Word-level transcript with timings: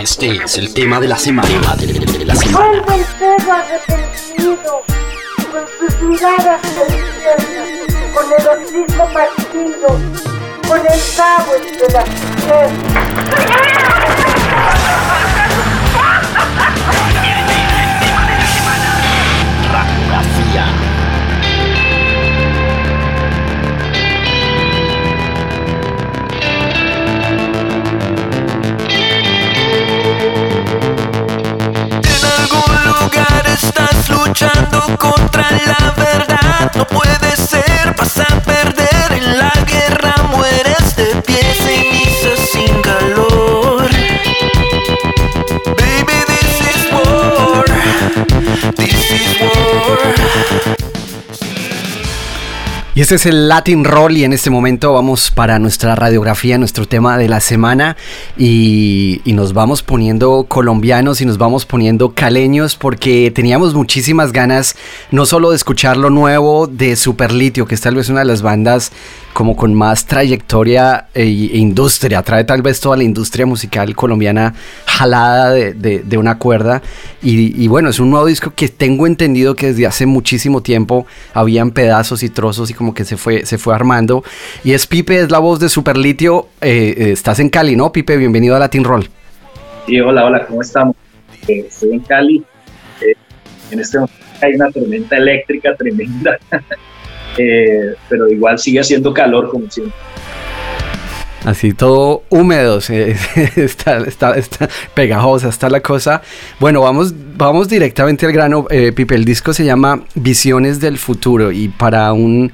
Este 0.00 0.42
es 0.42 0.56
el 0.56 0.72
tema 0.72 0.98
de 0.98 1.08
la 1.08 1.18
semana. 1.18 1.76
De 1.76 2.24
la 2.24 2.34
semana. 2.34 2.82
Vuelve 2.82 2.94
el 2.94 3.04
perro 3.18 3.52
arrepentido, 3.52 4.82
con 5.52 5.64
sus 5.78 6.00
miradas 6.00 6.62
deliciosas, 6.74 7.44
con 8.14 8.24
el 8.32 8.48
hocico 8.48 9.04
partido, 9.12 9.88
con 10.66 10.80
el 10.80 11.00
cabo 11.14 11.52
entre 11.54 11.92
las 11.92 12.08
piernas. 12.08 13.00
En 32.02 32.20
algún 32.38 32.74
lugar 32.84 33.46
estás 33.46 34.08
luchando 34.10 34.96
contra 34.98 35.50
la 35.50 35.94
verdad. 35.96 36.72
No 36.74 36.86
puede 36.86 37.36
ser, 37.36 37.94
vas 37.96 38.18
Y 53.00 53.02
este 53.02 53.14
es 53.14 53.24
el 53.24 53.48
Latin 53.48 53.86
Roll 53.86 54.18
y 54.18 54.24
en 54.24 54.34
este 54.34 54.50
momento. 54.50 54.92
Vamos 54.92 55.30
para 55.30 55.58
nuestra 55.58 55.94
radiografía, 55.94 56.58
nuestro 56.58 56.86
tema 56.86 57.16
de 57.16 57.30
la 57.30 57.40
semana. 57.40 57.96
Y, 58.36 59.22
y 59.24 59.32
nos 59.32 59.54
vamos 59.54 59.82
poniendo 59.82 60.44
colombianos 60.46 61.22
y 61.22 61.24
nos 61.24 61.38
vamos 61.38 61.64
poniendo 61.64 62.12
caleños 62.12 62.76
porque 62.76 63.32
teníamos 63.34 63.72
muchísimas 63.72 64.32
ganas 64.32 64.76
no 65.12 65.24
solo 65.24 65.48
de 65.48 65.56
escuchar 65.56 65.96
lo 65.96 66.10
nuevo 66.10 66.66
de 66.66 66.94
Superlitio, 66.94 67.64
que 67.64 67.74
es 67.74 67.80
tal 67.80 67.94
vez 67.94 68.10
una 68.10 68.18
de 68.18 68.26
las 68.26 68.42
bandas 68.42 68.92
como 69.32 69.56
con 69.56 69.72
más 69.74 70.06
trayectoria 70.06 71.06
e, 71.14 71.22
e 71.22 71.58
industria, 71.58 72.22
trae 72.22 72.44
tal 72.44 72.62
vez 72.62 72.80
toda 72.80 72.96
la 72.96 73.04
industria 73.04 73.46
musical 73.46 73.94
colombiana 73.94 74.54
jalada 74.86 75.50
de, 75.52 75.72
de- 75.72 76.00
de 76.00 76.18
una 76.18 76.38
cuerda 76.38 76.82
y, 77.22 77.62
y 77.62 77.68
bueno, 77.68 77.88
es 77.90 78.00
un 78.00 78.10
nuevo 78.10 78.26
disco 78.26 78.52
que 78.54 78.68
tengo 78.68 79.06
entendido 79.06 79.54
que 79.54 79.68
desde 79.68 79.86
hace 79.86 80.04
muchísimo 80.06 80.62
tiempo 80.62 81.06
habían 81.32 81.70
pedazos 81.70 82.22
y 82.22 82.28
trozos 82.28 82.70
y 82.70 82.74
como 82.74 82.92
que 82.92 83.04
se 83.04 83.16
fue, 83.16 83.46
se 83.46 83.56
fue 83.56 83.74
armando 83.74 84.24
y 84.64 84.72
es 84.72 84.86
Pipe, 84.86 85.20
es 85.20 85.30
la 85.30 85.38
voz 85.38 85.60
de 85.60 85.68
Superlitio, 85.68 86.48
eh, 86.60 86.94
eh, 86.98 87.10
estás 87.12 87.38
en 87.40 87.48
Cali, 87.50 87.76
¿no? 87.76 87.92
Pipe, 87.92 88.16
bienvenido 88.16 88.56
a 88.56 88.58
Latin 88.58 88.84
Roll. 88.84 89.08
Sí, 89.86 90.00
hola, 90.00 90.24
hola, 90.26 90.46
¿cómo 90.46 90.60
estamos? 90.62 90.96
Eh, 91.48 91.64
estoy 91.68 91.92
en 91.92 92.00
Cali. 92.00 92.44
Eh, 93.00 93.14
en 93.70 93.80
este 93.80 93.98
momento 93.98 94.14
hay 94.42 94.54
una 94.54 94.70
tormenta 94.70 95.16
eléctrica 95.16 95.74
tremenda, 95.76 96.38
Eh, 97.38 97.94
pero 98.08 98.28
igual 98.28 98.58
sigue 98.58 98.80
haciendo 98.80 99.12
calor 99.14 99.50
como 99.50 99.70
siempre. 99.70 99.94
Así 101.44 101.72
todo 101.72 102.22
húmedo, 102.28 102.78
está, 103.56 103.98
está, 103.98 104.34
está 104.34 104.68
pegajosa, 104.92 105.48
está 105.48 105.70
la 105.70 105.80
cosa. 105.80 106.20
Bueno, 106.58 106.82
vamos, 106.82 107.14
vamos 107.36 107.68
directamente 107.68 108.26
al 108.26 108.32
grano. 108.32 108.66
Eh, 108.68 108.92
Pipe, 108.92 109.14
el 109.14 109.24
disco 109.24 109.54
se 109.54 109.64
llama 109.64 110.04
Visiones 110.14 110.80
del 110.80 110.98
Futuro 110.98 111.50
y 111.50 111.68
para 111.68 112.12
un 112.12 112.52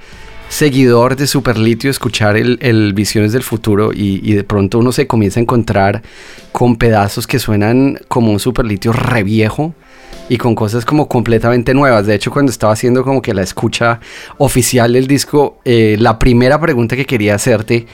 seguidor 0.48 1.16
de 1.16 1.26
Superlitio 1.26 1.90
escuchar 1.90 2.36
el, 2.36 2.58
el 2.62 2.92
Visiones 2.92 3.32
del 3.32 3.42
Futuro 3.42 3.92
y, 3.92 4.20
y 4.22 4.34
de 4.34 4.44
pronto 4.44 4.78
uno 4.78 4.92
se 4.92 5.08
comienza 5.08 5.40
a 5.40 5.42
encontrar 5.42 6.02
con 6.52 6.76
pedazos 6.76 7.26
que 7.26 7.40
suenan 7.40 7.98
como 8.06 8.30
un 8.30 8.38
Superlitio 8.38 8.92
re 8.92 9.24
viejo 9.24 9.74
y 10.28 10.38
con 10.38 10.54
cosas 10.54 10.84
como 10.84 11.08
completamente 11.08 11.74
nuevas. 11.74 12.06
De 12.06 12.14
hecho, 12.14 12.30
cuando 12.30 12.50
estaba 12.50 12.72
haciendo 12.72 13.04
como 13.04 13.22
que 13.22 13.34
la 13.34 13.42
escucha 13.42 14.00
oficial 14.38 14.92
del 14.92 15.06
disco, 15.06 15.58
eh, 15.64 15.96
la 15.98 16.18
primera 16.18 16.60
pregunta 16.60 16.96
que 16.96 17.04
quería 17.04 17.34
hacerte 17.34 17.86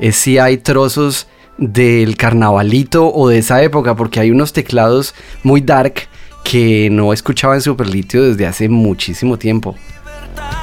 es 0.00 0.16
si 0.16 0.38
hay 0.38 0.58
trozos 0.58 1.28
del 1.58 2.16
carnavalito 2.16 3.12
o 3.12 3.28
de 3.28 3.38
esa 3.38 3.62
época, 3.62 3.94
porque 3.94 4.20
hay 4.20 4.30
unos 4.30 4.52
teclados 4.52 5.14
muy 5.42 5.60
dark 5.60 6.08
que 6.42 6.88
no 6.90 7.12
escuchaba 7.12 7.54
en 7.54 7.60
Superlitio 7.60 8.22
desde 8.22 8.46
hace 8.46 8.68
muchísimo 8.68 9.38
tiempo. 9.38 9.74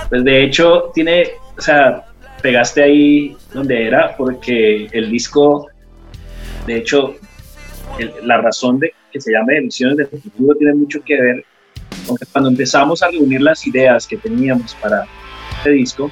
Pues 0.09 0.23
de 0.23 0.43
hecho, 0.43 0.91
tiene, 0.93 1.27
o 1.57 1.61
sea, 1.61 2.05
pegaste 2.41 2.83
ahí 2.83 3.37
donde 3.53 3.87
era, 3.87 4.15
porque 4.17 4.87
el 4.91 5.11
disco, 5.11 5.67
de 6.65 6.77
hecho, 6.77 7.15
la 8.23 8.37
razón 8.41 8.79
de 8.79 8.93
que 9.17 9.21
se 9.21 9.31
llame 9.31 9.57
Emisiones 9.57 9.97
del 9.97 10.21
Futuro 10.21 10.55
tiene 10.55 10.75
mucho 10.75 11.01
que 11.03 11.19
ver 11.19 11.45
con 12.05 12.15
que 12.17 12.25
cuando 12.27 12.49
empezamos 12.49 13.01
a 13.01 13.09
reunir 13.09 13.41
las 13.41 13.65
ideas 13.65 14.05
que 14.05 14.17
teníamos 14.17 14.75
para 14.75 15.05
este 15.57 15.71
disco, 15.71 16.11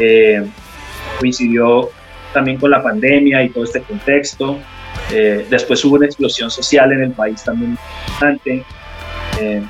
eh, 0.00 0.44
coincidió 1.18 1.90
también 2.32 2.58
con 2.58 2.70
la 2.70 2.82
pandemia 2.82 3.42
y 3.42 3.48
todo 3.48 3.64
este 3.64 3.80
contexto. 3.80 4.58
Eh, 5.12 5.46
después 5.48 5.84
hubo 5.84 5.96
una 5.96 6.06
explosión 6.06 6.50
social 6.50 6.92
en 6.92 7.02
el 7.04 7.12
país 7.12 7.42
también 7.42 7.78
importante. 8.06 8.64
Eh, 9.40 9.62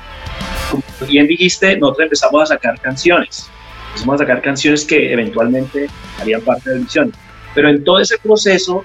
como 0.69 0.83
bien 1.07 1.27
dijiste, 1.27 1.77
nosotros 1.77 2.05
empezamos 2.05 2.43
a 2.43 2.45
sacar 2.47 2.79
canciones. 2.81 3.49
Empezamos 3.87 4.15
a 4.15 4.17
sacar 4.19 4.41
canciones 4.41 4.83
que 4.83 5.13
eventualmente 5.13 5.87
harían 6.19 6.41
parte 6.41 6.69
de 6.69 6.79
Visiones. 6.79 7.15
Pero 7.55 7.69
en 7.69 7.83
todo 7.83 7.99
ese 7.99 8.17
proceso, 8.17 8.83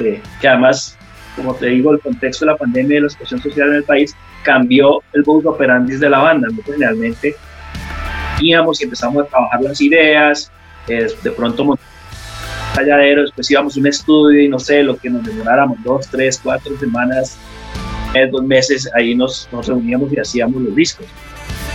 eh, 0.00 0.20
que 0.40 0.48
además, 0.48 0.97
como 1.38 1.54
te 1.54 1.66
digo, 1.66 1.92
el 1.92 2.00
contexto 2.00 2.44
de 2.44 2.52
la 2.52 2.58
pandemia 2.58 2.98
y 2.98 3.00
la 3.00 3.08
situación 3.08 3.40
social 3.40 3.68
en 3.68 3.74
el 3.76 3.84
país 3.84 4.14
cambió 4.42 5.00
el 5.14 5.24
modus 5.24 5.46
operandi 5.46 5.96
de 5.96 6.10
la 6.10 6.18
banda. 6.18 6.48
Nosotros 6.48 6.74
generalmente 6.76 7.34
íbamos 8.40 8.80
y 8.80 8.84
empezamos 8.84 9.24
a 9.24 9.28
trabajar 9.28 9.62
las 9.62 9.80
ideas, 9.80 10.52
eh, 10.88 11.06
de 11.22 11.30
pronto 11.30 11.64
montamos 11.64 11.88
talladero, 12.74 13.22
después 13.22 13.50
íbamos 13.50 13.76
a 13.76 13.80
un 13.80 13.86
estudio 13.86 14.42
y 14.42 14.48
no 14.48 14.58
sé, 14.58 14.82
lo 14.82 14.96
que 14.96 15.08
nos 15.10 15.24
demoráramos 15.24 15.78
dos, 15.82 16.06
tres, 16.08 16.40
cuatro 16.42 16.76
semanas, 16.78 17.38
eh, 18.14 18.28
dos 18.30 18.44
meses, 18.44 18.88
ahí 18.94 19.14
nos, 19.14 19.48
nos 19.50 19.66
reuníamos 19.66 20.12
y 20.12 20.20
hacíamos 20.20 20.60
los 20.62 20.74
discos. 20.74 21.06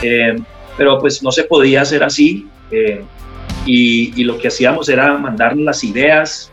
Eh, 0.01 0.35
pero 0.77 0.99
pues 0.99 1.21
no 1.23 1.31
se 1.31 1.43
podía 1.43 1.81
hacer 1.81 2.03
así 2.03 2.47
eh, 2.71 3.03
y, 3.65 4.19
y 4.19 4.23
lo 4.23 4.37
que 4.37 4.47
hacíamos 4.47 4.89
era 4.89 5.17
mandarnos 5.17 5.65
las 5.65 5.83
ideas. 5.83 6.51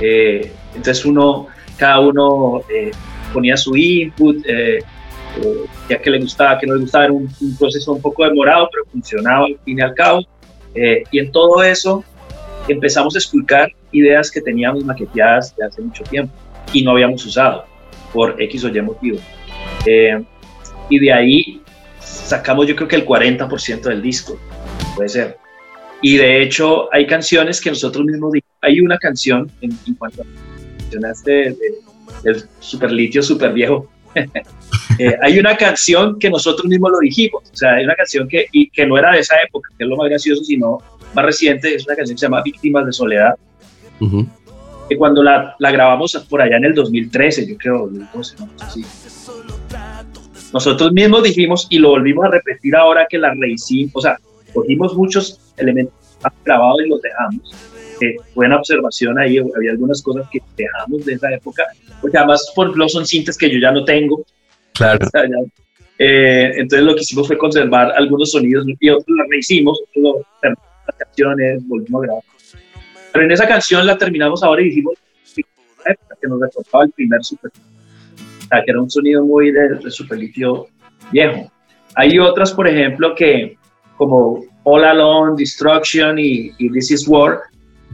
Eh, 0.00 0.52
entonces 0.76 1.04
uno, 1.04 1.48
cada 1.76 2.00
uno 2.00 2.62
eh, 2.68 2.90
ponía 3.32 3.56
su 3.56 3.76
input, 3.76 4.36
eh, 4.46 4.78
eh, 4.78 5.64
ya 5.88 5.98
que 5.98 6.10
le 6.10 6.20
gustaba, 6.20 6.58
que 6.58 6.66
no 6.66 6.74
le 6.74 6.80
gustaba, 6.82 7.04
era 7.04 7.12
un, 7.12 7.28
un 7.40 7.56
proceso 7.56 7.92
un 7.92 8.00
poco 8.00 8.24
demorado, 8.24 8.68
pero 8.72 8.84
funcionaba 8.90 9.46
al 9.46 9.58
fin 9.64 9.78
y 9.78 9.82
al 9.82 9.94
cabo. 9.94 10.20
Eh, 10.76 11.04
y 11.10 11.18
en 11.18 11.32
todo 11.32 11.62
eso 11.62 12.04
empezamos 12.68 13.14
a 13.14 13.18
explicar 13.18 13.72
ideas 13.92 14.30
que 14.30 14.40
teníamos 14.40 14.84
maqueteadas 14.84 15.56
de 15.56 15.64
hace 15.64 15.80
mucho 15.80 16.04
tiempo 16.04 16.32
y 16.72 16.82
no 16.82 16.90
habíamos 16.90 17.24
usado 17.24 17.64
por 18.12 18.40
X 18.40 18.64
o 18.64 18.68
Y 18.68 18.80
motivo. 18.82 19.18
Eh, 19.86 20.22
y 20.90 20.98
de 20.98 21.12
ahí 21.12 21.62
sacamos 21.98 22.66
yo 22.66 22.76
creo 22.76 22.88
que 22.88 22.96
el 22.96 23.06
40% 23.06 23.82
del 23.82 24.02
disco, 24.02 24.38
puede 24.94 25.08
ser. 25.08 25.38
Y 26.02 26.16
de 26.18 26.42
hecho 26.42 26.92
hay 26.92 27.06
canciones 27.06 27.60
que 27.60 27.70
nosotros 27.70 28.04
mismos, 28.04 28.34
hay 28.60 28.80
una 28.80 28.98
canción 28.98 29.50
en, 29.62 29.70
en 29.86 29.94
cuanto 29.94 30.22
a 30.22 30.24
mencionaste 30.90 31.30
de- 31.30 31.56
del 32.22 32.44
superlitio 32.60 33.22
super 33.22 33.52
viejo, 33.52 33.88
Eh, 34.98 35.14
hay 35.20 35.38
una 35.38 35.54
canción 35.58 36.18
que 36.18 36.30
nosotros 36.30 36.64
mismos 36.66 36.90
lo 36.90 36.98
dijimos, 37.00 37.42
o 37.52 37.56
sea, 37.56 37.74
hay 37.74 37.84
una 37.84 37.94
canción 37.94 38.26
que, 38.26 38.46
y 38.50 38.70
que 38.70 38.86
no 38.86 38.96
era 38.96 39.12
de 39.12 39.18
esa 39.18 39.36
época, 39.46 39.68
que 39.76 39.84
es 39.84 39.90
lo 39.90 39.94
más 39.96 40.08
gracioso, 40.08 40.42
sino 40.42 40.78
más 41.12 41.22
reciente, 41.26 41.74
es 41.74 41.84
una 41.86 41.96
canción 41.96 42.14
que 42.16 42.20
se 42.20 42.24
llama 42.26 42.40
Víctimas 42.42 42.86
de 42.86 42.92
Soledad, 42.92 43.34
Ujú. 44.00 44.26
que 44.88 44.96
cuando 44.96 45.22
la, 45.22 45.54
la 45.58 45.70
grabamos 45.70 46.14
por 46.30 46.40
allá 46.40 46.56
en 46.56 46.64
el 46.64 46.74
2013, 46.74 47.46
yo 47.46 47.58
creo, 47.58 47.78
2012, 47.88 48.36
no 48.38 48.48
sé 48.70 48.82
si. 48.82 48.86
Nosotros 50.54 50.92
mismos 50.92 51.22
dijimos 51.24 51.66
y 51.68 51.78
lo 51.78 51.90
volvimos 51.90 52.24
a 52.24 52.28
repetir 52.30 52.74
ahora 52.74 53.06
que 53.10 53.18
la 53.18 53.34
rehicimos, 53.38 53.92
o 53.96 54.00
sea, 54.00 54.16
cogimos 54.54 54.96
muchos 54.96 55.38
elementos 55.58 55.92
grabados 56.42 56.80
y 56.86 56.88
los 56.88 57.02
dejamos. 57.02 57.54
Eh, 58.00 58.16
buena 58.34 58.56
observación 58.56 59.18
ahí, 59.18 59.38
había 59.38 59.70
algunas 59.70 60.02
cosas 60.02 60.28
que 60.30 60.40
dejamos 60.56 61.04
de 61.06 61.14
esa 61.14 61.32
época, 61.32 61.64
porque 62.00 62.18
además, 62.18 62.52
por 62.54 62.66
ejemplo, 62.66 62.88
son 62.88 63.06
cintas 63.06 63.36
que 63.38 63.50
yo 63.50 63.58
ya 63.58 63.72
no 63.72 63.84
tengo. 63.84 64.24
Claro. 64.74 65.06
eh, 65.98 66.52
entonces 66.56 66.86
lo 66.86 66.94
que 66.94 67.00
hicimos 67.00 67.26
fue 67.26 67.38
conservar 67.38 67.92
algunos 67.96 68.32
sonidos 68.32 68.66
y 68.78 68.90
otros 68.90 69.06
los 69.08 69.28
rehicimos, 69.30 69.80
otros 69.88 70.26
las 70.42 70.96
canciones, 70.96 71.66
volvimos 71.66 72.02
a 72.02 72.06
grabar. 72.06 72.24
Pero 73.12 73.24
en 73.24 73.32
esa 73.32 73.48
canción 73.48 73.86
la 73.86 73.96
terminamos 73.96 74.42
ahora 74.42 74.60
y 74.60 74.66
dijimos 74.66 74.94
que 75.34 76.28
nos 76.28 76.40
recordaba 76.40 76.84
el 76.84 76.90
primer 76.92 77.24
super, 77.24 77.50
o 77.50 78.48
sea, 78.48 78.62
que 78.64 78.70
era 78.70 78.80
un 78.80 78.90
sonido 78.90 79.24
muy 79.24 79.52
de, 79.52 79.68
de 79.70 79.90
superlitio 79.90 80.66
viejo. 81.12 81.50
Hay 81.94 82.18
otras, 82.18 82.52
por 82.52 82.68
ejemplo, 82.68 83.14
que 83.14 83.56
como 83.96 84.44
All 84.64 84.84
Alone, 84.84 85.34
Destruction 85.36 86.18
y, 86.18 86.52
y 86.58 86.70
This 86.70 86.90
Is 86.90 87.08
War, 87.08 87.40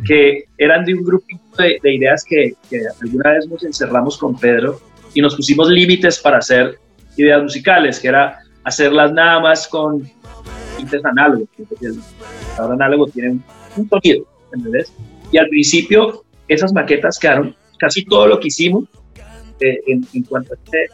que 0.04 0.44
eran 0.58 0.84
de 0.84 0.94
un 0.94 1.04
grupo 1.04 1.26
de, 1.58 1.78
de 1.82 1.94
ideas 1.94 2.24
que, 2.24 2.54
que, 2.68 2.82
alguna 3.02 3.32
vez 3.32 3.46
nos 3.48 3.62
encerramos 3.64 4.18
con 4.18 4.38
Pedro 4.38 4.80
y 5.14 5.20
nos 5.20 5.36
pusimos 5.36 5.68
límites 5.68 6.18
para 6.18 6.38
hacer 6.38 6.78
ideas 7.16 7.42
musicales, 7.42 8.00
que 8.00 8.08
era 8.08 8.38
hacerlas 8.64 9.12
nada 9.12 9.40
más 9.40 9.68
con 9.68 10.02
tintes 10.76 11.04
análogos. 11.04 11.48
El 11.80 12.00
análogo 12.58 13.06
tiene 13.08 13.38
un 13.76 13.88
sonido, 13.88 14.26
¿entendés? 14.52 14.92
Y 15.30 15.38
al 15.38 15.48
principio 15.48 16.24
esas 16.48 16.72
maquetas 16.72 17.18
quedaron, 17.18 17.54
casi 17.78 18.04
todo 18.04 18.26
lo 18.26 18.40
que 18.40 18.48
hicimos 18.48 18.84
eh, 19.60 19.80
en, 19.86 20.06
en, 20.12 20.22
cuanto 20.24 20.54
a 20.54 20.56
este, 20.56 20.88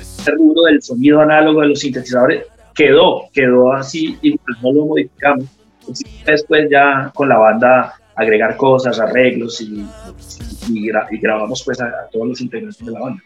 este 0.00 0.30
rubro 0.32 0.62
del 0.62 0.82
sonido 0.82 1.20
análogo 1.20 1.60
de 1.62 1.68
los 1.68 1.80
sintetizadores, 1.80 2.46
quedó, 2.74 3.22
quedó 3.32 3.72
así 3.72 4.18
y 4.22 4.36
pues 4.36 4.56
no 4.62 4.72
lo 4.72 4.86
modificamos. 4.86 5.46
Después 6.26 6.68
ya 6.70 7.12
con 7.14 7.28
la 7.28 7.38
banda 7.38 7.94
agregar 8.16 8.56
cosas, 8.56 8.98
arreglos 8.98 9.60
y, 9.60 9.86
grabamos 11.20 11.62
pues 11.64 11.80
a, 11.80 12.08
todos 12.10 12.28
los 12.28 12.40
integrantes 12.40 12.84
de 12.84 12.92
la 12.92 13.00
banda. 13.00 13.22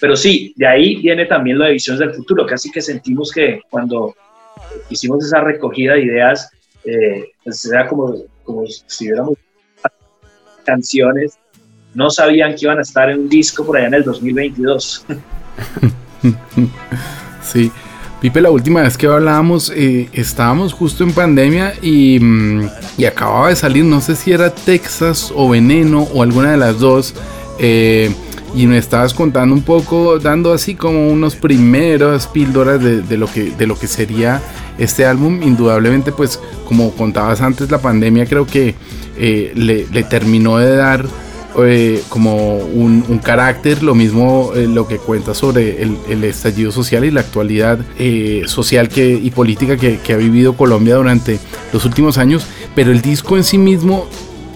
Pero 0.00 0.16
sí, 0.16 0.52
de 0.56 0.66
ahí 0.66 0.96
viene 0.96 1.26
también 1.26 1.58
lo 1.58 1.64
de 1.64 1.72
Visiones 1.72 2.00
del 2.00 2.14
Futuro, 2.14 2.46
casi 2.46 2.70
que 2.70 2.82
sentimos 2.82 3.32
que 3.32 3.60
cuando 3.70 4.14
hicimos 4.90 5.24
esa 5.24 5.40
recogida 5.40 5.94
de 5.94 6.02
ideas, 6.02 6.50
eh, 6.84 7.30
pues 7.42 7.64
era 7.64 7.88
como, 7.88 8.14
como 8.44 8.66
si 8.66 9.06
hubiéramos 9.06 9.38
canciones, 10.64 11.38
no 11.94 12.10
sabían 12.10 12.54
que 12.54 12.66
iban 12.66 12.78
a 12.78 12.82
estar 12.82 13.08
en 13.08 13.20
un 13.20 13.28
disco 13.28 13.64
por 13.64 13.76
allá 13.76 13.86
en 13.86 13.94
el 13.94 14.04
2022. 14.04 15.06
sí. 17.42 17.72
Pipe, 18.20 18.40
la 18.40 18.50
última 18.50 18.82
vez 18.82 18.96
que 18.96 19.06
hablábamos, 19.06 19.70
eh, 19.74 20.08
estábamos 20.12 20.72
justo 20.72 21.04
en 21.04 21.12
pandemia 21.12 21.74
y, 21.82 22.18
y, 22.96 23.04
acababa 23.04 23.50
de 23.50 23.56
salir, 23.56 23.84
no 23.84 24.00
sé 24.00 24.16
si 24.16 24.32
era 24.32 24.54
Texas 24.54 25.32
o 25.34 25.50
Veneno 25.50 26.02
o 26.14 26.22
alguna 26.22 26.52
de 26.52 26.56
las 26.56 26.78
dos. 26.78 27.14
Eh, 27.58 28.10
y 28.56 28.66
me 28.66 28.78
estabas 28.78 29.12
contando 29.12 29.54
un 29.54 29.60
poco, 29.60 30.18
dando 30.18 30.52
así 30.54 30.74
como 30.74 31.08
unos 31.10 31.36
primeros 31.36 32.26
píldoras 32.26 32.82
de, 32.82 33.16
lo 33.18 33.26
que, 33.26 33.50
de 33.50 33.66
lo 33.66 33.78
que 33.78 33.86
sería 33.86 34.40
este 34.78 35.04
álbum. 35.04 35.42
Indudablemente, 35.42 36.10
pues 36.10 36.40
como 36.64 36.90
contabas 36.92 37.42
antes, 37.42 37.70
la 37.70 37.78
pandemia 37.78 38.24
creo 38.24 38.46
que 38.46 38.74
eh, 39.18 39.52
le, 39.54 39.84
terminó 40.04 40.56
de 40.56 40.74
dar 40.74 41.04
eh, 41.64 42.02
como 42.08 42.56
un, 42.56 43.20
carácter, 43.22 43.82
lo 43.82 43.94
mismo 43.94 44.52
eh, 44.54 44.66
lo 44.68 44.86
que 44.86 44.98
cuenta 44.98 45.34
sobre 45.34 45.82
el, 45.82 45.96
el, 46.08 46.24
estallido 46.24 46.70
social 46.70 47.04
y 47.04 47.10
la 47.10 47.20
actualidad 47.20 47.78
eh, 47.98 48.42
social 48.46 48.88
que, 48.88 49.10
y 49.10 49.30
política 49.30 49.76
que, 49.76 49.98
que 49.98 50.12
ha 50.12 50.16
vivido 50.16 50.56
Colombia 50.56 50.96
durante 50.96 51.38
los 51.72 51.84
últimos 51.84 52.18
años, 52.18 52.46
pero 52.74 52.92
el 52.92 53.00
disco 53.00 53.36
en 53.36 53.44
sí 53.44 53.58
mismo 53.58 54.06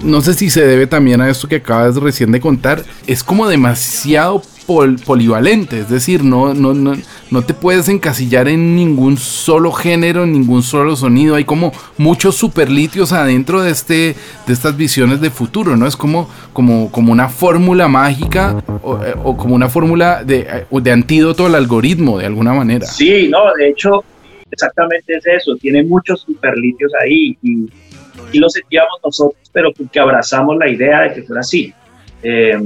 no 0.02 0.23
sé 0.23 0.35
si 0.35 0.50
se 0.50 0.67
debe 0.67 0.87
también 0.87 1.20
a 1.20 1.29
esto 1.29 1.49
que 1.49 1.56
acabas 1.56 1.97
recién 1.97 2.32
de 2.32 2.41
contar, 2.41 2.85
es 3.06 3.23
como 3.23 3.49
demasiado 3.49 4.43
pol 4.70 5.00
polivalente, 5.05 5.81
es 5.81 5.88
decir, 5.88 6.22
no, 6.22 6.55
no, 6.55 6.75
no, 6.75 6.93
no 7.32 7.43
te 7.43 7.55
puedes 7.55 7.88
encasillar 7.88 8.46
en 8.46 8.76
ningún 8.76 9.17
solo 9.17 9.72
género, 9.72 10.22
en 10.22 10.31
ningún 10.31 10.62
solo 10.62 10.94
sonido, 10.94 11.34
hay 11.34 11.43
como 11.43 11.72
muchos 11.99 12.37
superlitios 12.37 13.12
adentro 13.12 13.62
de, 13.62 13.72
este, 13.72 14.14
de 14.46 14.52
estas 14.52 14.76
visiones 14.76 15.20
de 15.20 15.31
futuro, 15.31 15.76
¿no? 15.76 15.88
Es 15.88 15.96
como, 15.96 16.31
como, 16.52 16.93
como 16.93 17.11
una 17.11 17.28
fórmula 17.28 17.88
mágica 17.88 18.62
o, 18.84 19.00
o 19.25 19.37
como 19.37 19.56
una 19.56 19.69
fórmula 19.69 20.22
de, 20.22 20.46
de 20.70 20.93
antídoto 20.93 21.46
al 21.46 21.56
algoritmo, 21.56 22.20
de 22.20 22.26
alguna 22.26 22.52
manera. 22.52 22.87
Sí, 22.87 23.26
no, 23.28 23.52
de 23.58 23.70
hecho, 23.70 24.05
exactamente 24.52 25.16
es 25.16 25.26
eso, 25.26 25.56
tiene 25.56 25.82
muchos 25.82 26.20
superlitios 26.20 26.93
ahí 27.02 27.37
y 27.43 28.38
lo 28.38 28.49
sentíamos 28.49 29.00
nosotros, 29.05 29.50
pero 29.52 29.73
porque 29.73 29.99
abrazamos 29.99 30.56
la 30.58 30.69
idea 30.69 31.00
de 31.00 31.14
que 31.14 31.23
fuera 31.25 31.40
así. 31.40 31.75
Eh, 32.23 32.56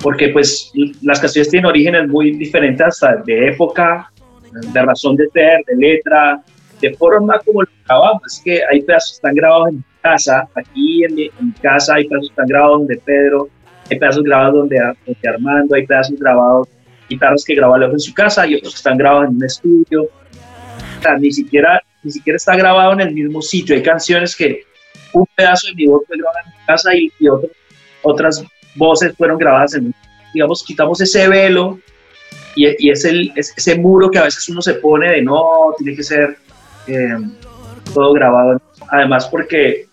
porque 0.00 0.28
pues 0.28 0.72
las 1.02 1.20
canciones 1.20 1.50
tienen 1.50 1.66
orígenes 1.66 2.08
muy 2.08 2.32
diferentes 2.32 2.86
hasta 2.86 3.16
de 3.24 3.48
época, 3.48 4.10
de 4.72 4.82
razón 4.82 5.16
de 5.16 5.28
ser, 5.28 5.64
de 5.66 5.76
letra, 5.76 6.42
de 6.80 6.94
forma 6.94 7.38
como 7.44 7.62
lo 7.62 7.68
grabamos. 7.86 8.22
Es 8.26 8.42
que 8.44 8.60
hay 8.70 8.82
pedazos 8.82 9.12
que 9.12 9.14
están 9.16 9.34
grabados 9.34 9.68
en 9.68 9.76
mi 9.76 9.84
casa, 10.02 10.48
aquí 10.54 11.04
en 11.04 11.14
mi, 11.14 11.24
en 11.24 11.46
mi 11.46 11.52
casa 11.52 11.94
hay 11.94 12.08
pedazos 12.08 12.28
que 12.28 12.32
están 12.32 12.46
grabados 12.46 12.78
donde 12.78 12.96
Pedro, 12.98 13.48
hay 13.90 13.98
pedazos 13.98 14.22
grabados 14.22 14.54
donde, 14.54 14.78
donde 15.06 15.28
Armando, 15.28 15.74
hay 15.74 15.86
pedazos 15.86 16.18
grabados, 16.18 16.68
guitarras 17.08 17.44
que 17.44 17.54
grabó 17.54 17.76
en 17.76 18.00
su 18.00 18.12
casa 18.14 18.46
y 18.46 18.54
otros 18.56 18.74
que 18.74 18.78
están 18.78 18.98
grabados 18.98 19.28
en 19.28 19.36
un 19.36 19.44
estudio. 19.44 20.02
O 20.02 21.02
sea, 21.02 21.16
ni 21.18 21.30
siquiera, 21.30 21.82
ni 22.02 22.10
siquiera 22.10 22.36
está 22.36 22.56
grabado 22.56 22.92
en 22.92 23.00
el 23.00 23.14
mismo 23.14 23.40
sitio. 23.42 23.76
Hay 23.76 23.82
canciones 23.82 24.34
que 24.34 24.62
un 25.12 25.24
pedazo 25.36 25.68
de 25.68 25.74
mi 25.74 25.86
voz 25.86 26.02
fue 26.06 26.16
grabado 26.16 26.38
en 26.44 26.50
mi 26.50 26.66
casa 26.66 26.94
y, 26.94 27.12
y 27.20 27.28
otro, 27.28 27.48
otras 28.02 28.44
voces 28.76 29.14
fueron 29.16 29.38
grabadas 29.38 29.74
en, 29.74 29.94
digamos, 30.32 30.62
quitamos 30.64 31.00
ese 31.00 31.28
velo 31.28 31.78
y, 32.54 32.86
y 32.86 32.90
es, 32.90 33.04
el, 33.04 33.32
es 33.36 33.52
ese 33.56 33.78
muro 33.78 34.10
que 34.10 34.18
a 34.18 34.24
veces 34.24 34.48
uno 34.48 34.62
se 34.62 34.74
pone 34.74 35.10
de 35.10 35.22
no, 35.22 35.74
tiene 35.78 35.96
que 35.96 36.02
ser 36.02 36.36
eh, 36.86 37.18
todo 37.92 38.12
grabado. 38.12 38.60
Además, 38.90 39.28
porque 39.28 39.86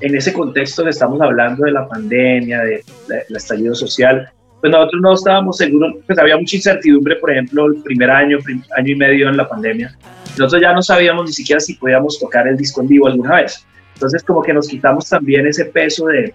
en 0.00 0.14
ese 0.14 0.32
contexto 0.32 0.84
que 0.84 0.90
estamos 0.90 1.20
hablando 1.20 1.64
de 1.64 1.72
la 1.72 1.88
pandemia, 1.88 2.60
del 2.62 2.82
de 3.08 3.36
estallido 3.36 3.74
social, 3.74 4.30
pues 4.60 4.72
nosotros 4.72 5.02
no 5.02 5.12
estábamos 5.12 5.58
seguros, 5.58 5.94
pues 6.06 6.18
había 6.18 6.36
mucha 6.36 6.56
incertidumbre, 6.56 7.16
por 7.16 7.30
ejemplo, 7.30 7.66
el 7.66 7.82
primer 7.82 8.10
año, 8.10 8.38
prim, 8.42 8.62
año 8.76 8.92
y 8.92 8.96
medio 8.96 9.28
en 9.28 9.36
la 9.36 9.46
pandemia. 9.46 9.94
Nosotros 10.38 10.62
ya 10.62 10.72
no 10.72 10.82
sabíamos 10.82 11.26
ni 11.26 11.32
siquiera 11.32 11.60
si 11.60 11.74
podíamos 11.74 12.18
tocar 12.18 12.48
el 12.48 12.56
disco 12.56 12.80
en 12.80 12.88
vivo 12.88 13.06
alguna 13.06 13.36
vez. 13.36 13.64
Entonces 13.92 14.22
como 14.24 14.42
que 14.42 14.52
nos 14.52 14.66
quitamos 14.66 15.08
también 15.08 15.46
ese 15.46 15.66
peso 15.66 16.06
de, 16.06 16.34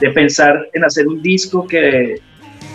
de 0.00 0.10
pensar 0.10 0.68
en 0.72 0.84
hacer 0.84 1.06
un 1.06 1.22
disco 1.22 1.66
que, 1.66 2.20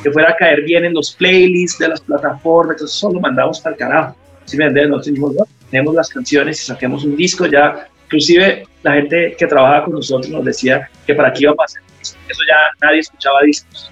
que, 0.03 0.11
fuera 0.11 0.31
a 0.31 0.35
caer 0.35 0.63
bien 0.63 0.85
en 0.85 0.93
los 0.93 1.13
playlists 1.13 1.79
de 1.79 1.89
las 1.89 2.01
plataformas, 2.01 2.75
entonces 2.75 2.97
solo 2.97 3.19
mandamos 3.19 3.59
para 3.59 3.75
el 3.75 3.79
carajo. 3.79 4.15
Si 4.45 4.57
me 4.57 4.65
entiendes, 4.65 4.89
nosotros 4.89 5.13
dijimos, 5.13 5.35
no, 5.35 5.43
tenemos 5.69 5.95
las 5.95 6.09
canciones 6.09 6.61
y 6.61 6.65
saquemos 6.65 7.03
un 7.03 7.15
disco 7.15 7.45
ya. 7.45 7.87
Inclusive 8.05 8.67
la 8.83 8.93
gente 8.93 9.35
que 9.37 9.47
trabajaba 9.47 9.85
con 9.85 9.93
nosotros 9.93 10.29
nos 10.29 10.43
decía 10.43 10.89
que 11.05 11.15
para 11.15 11.31
qué 11.31 11.43
íbamos 11.43 11.59
a 11.61 11.65
hacer 11.65 11.81
disco. 11.99 12.17
Eso 12.27 12.41
ya 12.47 12.85
nadie 12.85 12.99
escuchaba 12.99 13.39
discos. 13.45 13.91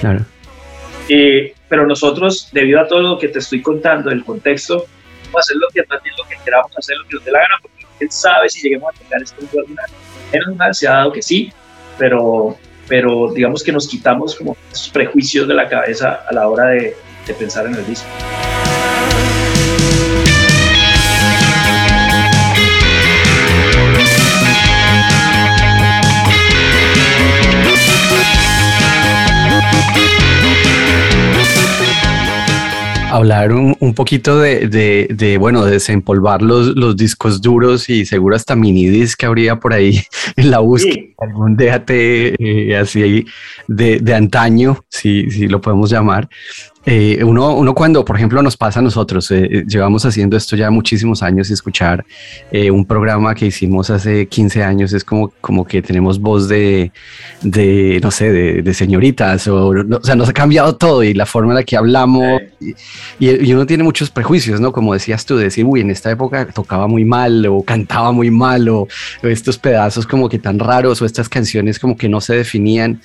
Claro. 0.00 0.24
Eh, 1.08 1.54
pero 1.68 1.86
nosotros, 1.86 2.48
debido 2.52 2.80
a 2.80 2.86
todo 2.86 3.00
lo 3.00 3.18
que 3.18 3.28
te 3.28 3.38
estoy 3.38 3.62
contando, 3.62 4.10
el 4.10 4.24
contexto, 4.24 4.86
vamos 5.24 5.36
a 5.36 5.40
hacer 5.40 5.56
lo 5.56 5.68
que, 5.68 5.80
lo 5.80 6.28
que 6.28 6.36
queramos 6.44 6.70
hacer, 6.76 6.96
lo 6.96 7.08
que 7.08 7.14
nos 7.16 7.24
dé 7.24 7.30
la 7.32 7.40
gana, 7.40 7.54
porque 7.62 7.86
quién 7.98 8.10
sabe 8.10 8.48
si 8.48 8.62
lleguemos 8.62 8.94
a 8.94 8.98
tocar 8.98 9.20
Menos 10.32 10.56
mal 10.56 10.74
se 10.74 10.88
ha 10.88 10.92
dado 10.92 11.12
que 11.12 11.22
sí, 11.22 11.52
pero, 11.98 12.56
pero 12.88 13.32
digamos 13.32 13.62
que 13.62 13.72
nos 13.72 13.88
quitamos 13.88 14.34
como 14.34 14.56
esos 14.72 14.88
prejuicios 14.90 15.48
de 15.48 15.54
la 15.54 15.68
cabeza 15.68 16.20
a 16.28 16.34
la 16.34 16.48
hora 16.48 16.66
de, 16.68 16.96
de 17.26 17.34
pensar 17.34 17.66
en 17.66 17.74
el 17.74 17.86
disco. 17.86 18.08
hablar 33.16 33.52
un, 33.52 33.76
un 33.80 33.94
poquito 33.94 34.38
de, 34.38 34.68
de, 34.68 35.08
de, 35.10 35.38
bueno, 35.38 35.64
de 35.64 35.72
desempolvar 35.72 36.42
los, 36.42 36.76
los, 36.76 36.96
discos 36.96 37.40
duros 37.40 37.88
y 37.88 38.04
seguro 38.04 38.36
hasta 38.36 38.54
mini 38.54 38.86
disc 38.86 39.18
que 39.18 39.26
habría 39.26 39.58
por 39.58 39.72
ahí 39.72 40.00
en 40.36 40.50
la 40.50 40.58
búsqueda, 40.58 40.94
sí. 40.94 41.14
Algún 41.18 41.56
déjate 41.56 42.34
eh, 42.38 42.76
así 42.76 43.26
de, 43.68 43.98
de 44.00 44.14
antaño, 44.14 44.84
si, 44.88 45.30
si 45.30 45.48
lo 45.48 45.60
podemos 45.60 45.90
llamar. 45.90 46.28
Eh, 46.88 47.24
uno, 47.24 47.56
uno, 47.56 47.74
cuando, 47.74 48.04
por 48.04 48.14
ejemplo, 48.14 48.40
nos 48.42 48.56
pasa 48.56 48.78
a 48.78 48.82
nosotros, 48.82 49.28
eh, 49.32 49.64
llevamos 49.66 50.06
haciendo 50.06 50.36
esto 50.36 50.54
ya 50.54 50.70
muchísimos 50.70 51.20
años 51.20 51.50
y 51.50 51.52
escuchar 51.52 52.06
eh, 52.52 52.70
un 52.70 52.84
programa 52.84 53.34
que 53.34 53.46
hicimos 53.46 53.90
hace 53.90 54.28
15 54.28 54.62
años 54.62 54.92
es 54.92 55.02
como, 55.02 55.32
como 55.40 55.66
que 55.66 55.82
tenemos 55.82 56.20
voz 56.20 56.46
de, 56.46 56.92
de 57.42 57.98
no 58.00 58.12
sé, 58.12 58.30
de, 58.30 58.62
de 58.62 58.72
señoritas, 58.72 59.48
o, 59.48 59.74
no, 59.74 59.96
o, 59.96 60.04
sea, 60.04 60.14
nos 60.14 60.28
ha 60.28 60.32
cambiado 60.32 60.76
todo 60.76 61.02
y 61.02 61.12
la 61.12 61.26
forma 61.26 61.50
en 61.50 61.56
la 61.56 61.64
que 61.64 61.76
hablamos 61.76 62.40
y, 62.60 62.76
y, 63.18 63.52
uno 63.52 63.66
tiene 63.66 63.82
muchos 63.82 64.08
prejuicios, 64.08 64.60
¿no? 64.60 64.70
Como 64.70 64.92
decías 64.92 65.26
tú, 65.26 65.36
de 65.36 65.44
decir, 65.44 65.64
uy, 65.64 65.80
en 65.80 65.90
esta 65.90 66.12
época 66.12 66.46
tocaba 66.46 66.86
muy 66.86 67.04
mal 67.04 67.44
o 67.46 67.64
cantaba 67.64 68.12
muy 68.12 68.30
mal 68.30 68.68
o, 68.68 68.86
o 69.24 69.26
estos 69.26 69.58
pedazos 69.58 70.06
como 70.06 70.28
que 70.28 70.38
tan 70.38 70.60
raros 70.60 71.02
o 71.02 71.04
estas 71.06 71.28
canciones 71.28 71.78
como 71.78 71.96
que 71.96 72.08
no 72.08 72.20
se 72.20 72.34
definían 72.34 73.00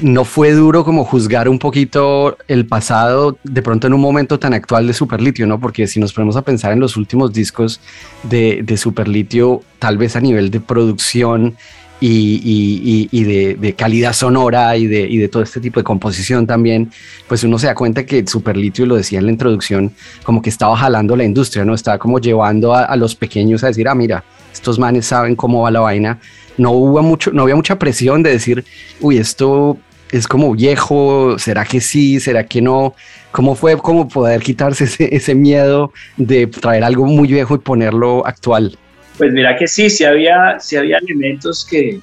no 0.00 0.24
fue 0.24 0.52
duro 0.52 0.84
como 0.84 1.04
juzgar 1.04 1.48
un 1.48 1.58
poquito 1.58 2.38
el 2.48 2.66
pasado 2.66 3.36
de 3.42 3.62
pronto 3.62 3.86
en 3.86 3.92
un 3.92 4.00
momento 4.00 4.38
tan 4.38 4.54
actual 4.54 4.86
de 4.86 4.94
Superlitio, 4.94 5.46
¿no? 5.46 5.60
Porque 5.60 5.86
si 5.86 6.00
nos 6.00 6.12
ponemos 6.12 6.36
a 6.36 6.42
pensar 6.42 6.72
en 6.72 6.80
los 6.80 6.96
últimos 6.96 7.32
discos 7.32 7.80
de, 8.22 8.62
de 8.64 8.76
Superlitio, 8.76 9.62
tal 9.78 9.98
vez 9.98 10.16
a 10.16 10.20
nivel 10.20 10.50
de 10.50 10.60
producción 10.60 11.56
y, 12.00 12.40
y, 12.42 13.08
y 13.12 13.24
de, 13.54 13.74
calidad 13.74 14.12
sonora 14.12 14.76
y 14.76 14.86
de, 14.86 15.02
y 15.08 15.18
de 15.18 15.28
todo 15.28 15.42
este 15.42 15.60
tipo 15.60 15.78
de 15.78 15.84
composición 15.84 16.46
también, 16.46 16.90
pues 17.28 17.44
uno 17.44 17.58
se 17.58 17.68
da 17.68 17.74
cuenta 17.74 18.04
que 18.04 18.26
Superlitio, 18.26 18.86
lo 18.86 18.96
decía 18.96 19.20
en 19.20 19.26
la 19.26 19.32
introducción, 19.32 19.92
como 20.24 20.42
que 20.42 20.50
estaba 20.50 20.76
jalando 20.76 21.14
la 21.14 21.24
industria, 21.24 21.64
¿no? 21.64 21.74
Estaba 21.74 21.98
como 21.98 22.18
llevando 22.18 22.74
a, 22.74 22.84
a 22.84 22.96
los 22.96 23.14
pequeños 23.14 23.62
a 23.62 23.68
decir, 23.68 23.86
ah, 23.88 23.94
mira, 23.94 24.24
estos 24.52 24.78
manes 24.78 25.06
saben 25.06 25.36
cómo 25.36 25.62
va 25.62 25.70
la 25.70 25.80
vaina 25.80 26.18
no 26.58 26.72
hubo 26.72 27.02
mucho, 27.02 27.30
no 27.32 27.42
había 27.42 27.56
mucha 27.56 27.78
presión 27.78 28.22
de 28.22 28.30
decir, 28.30 28.64
uy, 29.00 29.18
esto 29.18 29.78
es 30.10 30.28
como 30.28 30.52
viejo, 30.52 31.38
¿será 31.38 31.64
que 31.64 31.80
sí? 31.80 32.20
¿Será 32.20 32.44
que 32.44 32.60
no? 32.60 32.94
¿Cómo 33.30 33.54
fue 33.54 33.78
como 33.78 34.08
poder 34.08 34.42
quitarse 34.42 34.84
ese, 35.10 35.34
miedo 35.34 35.92
de 36.18 36.46
traer 36.46 36.84
algo 36.84 37.06
muy 37.06 37.28
viejo 37.28 37.54
y 37.54 37.58
ponerlo 37.58 38.26
actual? 38.26 38.76
Pues 39.16 39.32
mira 39.32 39.56
que 39.56 39.66
sí, 39.66 39.88
sí 39.88 40.04
había, 40.04 40.58
sí 40.60 40.76
había 40.76 40.98
elementos 40.98 41.66
que, 41.68 41.98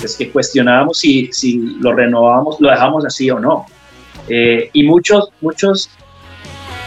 pues 0.00 0.16
que 0.16 0.30
cuestionábamos 0.30 1.00
si, 1.00 1.28
si 1.32 1.58
lo 1.80 1.92
renovábamos, 1.94 2.60
lo 2.60 2.70
dejamos 2.70 3.04
así 3.04 3.28
o 3.30 3.40
no. 3.40 3.66
Eh, 4.28 4.70
y 4.72 4.84
muchos, 4.84 5.30
muchos, 5.40 5.90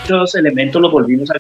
muchos 0.02 0.36
elementos 0.36 0.82
los 0.82 0.92
volvimos 0.92 1.30
a 1.32 1.40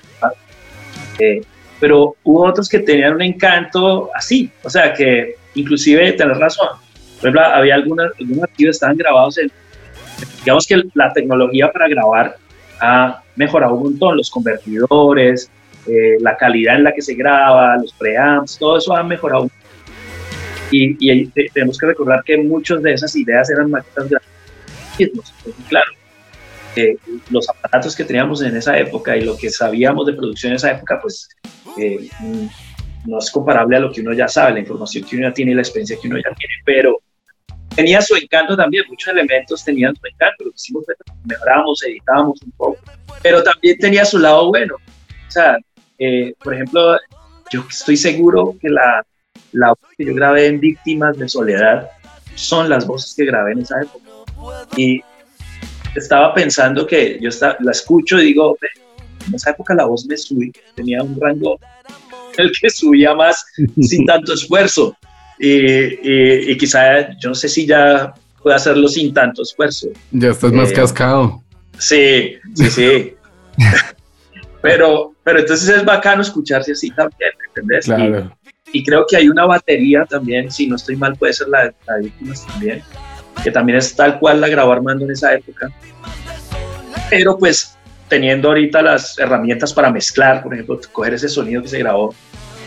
pero 1.79 2.15
hubo 2.23 2.45
otros 2.45 2.67
que 2.67 2.79
tenían 2.79 3.13
un 3.13 3.21
encanto 3.21 4.09
así, 4.13 4.51
o 4.63 4.69
sea 4.69 4.93
que 4.93 5.35
inclusive 5.55 6.13
tenés 6.13 6.37
razón. 6.37 6.69
Por 7.19 7.29
ejemplo, 7.29 7.41
había 7.41 7.75
algunos 7.75 8.11
archivos 8.11 8.49
que 8.57 8.69
estaban 8.69 8.97
grabados 8.97 9.37
en, 9.37 9.51
digamos 10.39 10.67
que 10.67 10.83
la 10.93 11.11
tecnología 11.13 11.71
para 11.71 11.87
grabar 11.87 12.35
ha 12.81 13.21
mejorado 13.35 13.75
un 13.75 13.83
montón, 13.83 14.17
los 14.17 14.29
convertidores, 14.29 15.49
eh, 15.87 16.17
la 16.21 16.37
calidad 16.37 16.75
en 16.75 16.83
la 16.83 16.93
que 16.93 17.01
se 17.01 17.13
graba, 17.13 17.77
los 17.77 17.93
preamps, 17.93 18.57
todo 18.57 18.77
eso 18.77 18.95
ha 18.95 19.03
mejorado. 19.03 19.49
Y, 20.71 20.95
y 20.99 21.27
tenemos 21.49 21.77
que 21.77 21.87
recordar 21.87 22.23
que 22.23 22.37
muchas 22.37 22.81
de 22.83 22.93
esas 22.93 23.15
ideas 23.15 23.49
eran 23.49 23.71
maquetas 23.71 24.09
grandes. 24.09 25.33
Claro, 25.67 25.91
eh, 26.75 26.97
los 27.29 27.49
aparatos 27.49 27.95
que 27.95 28.03
teníamos 28.03 28.41
en 28.41 28.55
esa 28.55 28.77
época 28.77 29.15
y 29.17 29.21
lo 29.21 29.37
que 29.37 29.49
sabíamos 29.49 30.05
de 30.05 30.13
producción 30.13 30.51
en 30.51 30.57
esa 30.57 30.71
época, 30.71 30.99
pues 31.01 31.29
eh, 31.77 32.09
no 33.05 33.17
es 33.17 33.31
comparable 33.31 33.77
a 33.77 33.79
lo 33.79 33.91
que 33.91 34.01
uno 34.01 34.13
ya 34.13 34.27
sabe, 34.27 34.53
la 34.53 34.59
información 34.59 35.03
que 35.03 35.15
uno 35.15 35.27
ya 35.27 35.33
tiene 35.33 35.51
y 35.51 35.55
la 35.55 35.61
experiencia 35.61 35.97
que 36.01 36.07
uno 36.07 36.17
ya 36.17 36.35
tiene, 36.35 36.53
pero 36.65 37.01
tenía 37.75 38.01
su 38.01 38.15
encanto 38.15 38.55
también, 38.55 38.83
muchos 38.89 39.11
elementos 39.13 39.63
tenían 39.63 39.95
su 39.95 40.05
encanto, 40.05 40.45
lo 40.45 40.51
que 40.51 40.55
hicimos 40.55 40.85
fue 40.85 40.95
mejoramos, 41.25 41.83
editábamos 41.83 42.41
un 42.41 42.51
poco, 42.51 42.77
pero 43.21 43.43
también 43.43 43.77
tenía 43.77 44.05
su 44.05 44.19
lado 44.19 44.47
bueno. 44.47 44.75
O 44.75 45.31
sea, 45.31 45.57
eh, 45.97 46.33
por 46.43 46.53
ejemplo, 46.53 46.97
yo 47.51 47.63
estoy 47.69 47.97
seguro 47.97 48.55
que 48.59 48.69
la, 48.69 49.05
la 49.51 49.69
voz 49.69 49.79
que 49.97 50.05
yo 50.05 50.13
grabé 50.13 50.47
en 50.47 50.59
Víctimas 50.59 51.17
de 51.17 51.29
Soledad 51.29 51.89
son 52.35 52.69
las 52.69 52.85
voces 52.87 53.13
que 53.15 53.25
grabé 53.25 53.53
en 53.53 53.59
esa 53.59 53.81
época. 53.81 54.05
Y 54.77 55.01
estaba 55.95 56.33
pensando 56.33 56.85
que 56.85 57.19
yo 57.21 57.29
la 57.59 57.71
escucho 57.71 58.19
y 58.19 58.27
digo, 58.27 58.57
en 59.27 59.35
esa 59.35 59.51
época 59.51 59.73
la 59.73 59.85
voz 59.85 60.05
me 60.05 60.17
subía, 60.17 60.51
tenía 60.75 61.03
un 61.03 61.19
rango 61.19 61.59
el 62.37 62.51
que 62.59 62.69
subía 62.69 63.13
más 63.13 63.45
sin 63.81 64.05
tanto 64.07 64.33
esfuerzo. 64.33 64.95
Y, 65.39 66.51
y, 66.51 66.57
quizá, 66.57 67.11
yo 67.17 67.29
no 67.29 67.35
sé 67.35 67.47
si 67.47 67.65
ya 67.65 68.13
puede 68.43 68.57
hacerlo 68.57 68.87
sin 68.89 69.13
tanto 69.13 69.41
esfuerzo. 69.43 69.87
Ya 70.11 70.31
estás 70.31 70.51
más 70.51 70.71
eh, 70.71 70.73
cascado. 70.73 71.41
Sí, 71.77 72.35
sí, 72.55 72.69
sí. 72.69 73.13
pero, 74.61 75.13
pero 75.23 75.39
entonces 75.39 75.69
es 75.69 75.85
bacano 75.85 76.21
escucharse 76.21 76.73
así 76.73 76.91
también, 76.91 77.31
¿entendés? 77.47 77.85
Claro. 77.85 78.35
Y, 78.71 78.83
creo 78.83 79.05
que 79.07 79.17
hay 79.17 79.29
una 79.29 79.45
batería 79.45 80.05
también, 80.05 80.51
si 80.51 80.67
no 80.67 80.75
estoy 80.75 80.95
mal, 80.95 81.15
puede 81.15 81.33
ser 81.33 81.47
la 81.47 81.65
de, 81.65 81.73
Víctimas 82.01 82.45
también, 82.45 82.83
que 83.43 83.51
también 83.51 83.77
es 83.77 83.95
tal 83.95 84.19
cual 84.19 84.41
la 84.41 84.47
grabó 84.47 84.71
Armando 84.71 85.05
en 85.05 85.11
esa 85.11 85.33
época. 85.33 85.69
Pero 87.09 87.37
pues 87.37 87.77
teniendo 88.09 88.49
ahorita 88.49 88.81
las 88.81 89.17
herramientas 89.19 89.71
para 89.71 89.91
mezclar, 89.91 90.43
por 90.43 90.53
ejemplo, 90.53 90.79
coger 90.91 91.13
ese 91.13 91.29
sonido 91.29 91.61
que 91.61 91.69
se 91.69 91.79
grabó, 91.79 92.13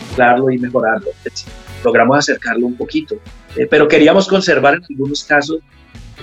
mezclarlo 0.07 0.49
y 0.49 0.57
mejorarlo, 0.57 1.09
pues, 1.21 1.45
logramos 1.83 2.17
acercarlo 2.17 2.65
un 2.65 2.75
poquito. 2.75 3.15
Eh, 3.55 3.67
pero 3.69 3.87
queríamos 3.87 4.27
conservar 4.27 4.75
en 4.75 4.83
algunos 4.89 5.23
casos 5.23 5.59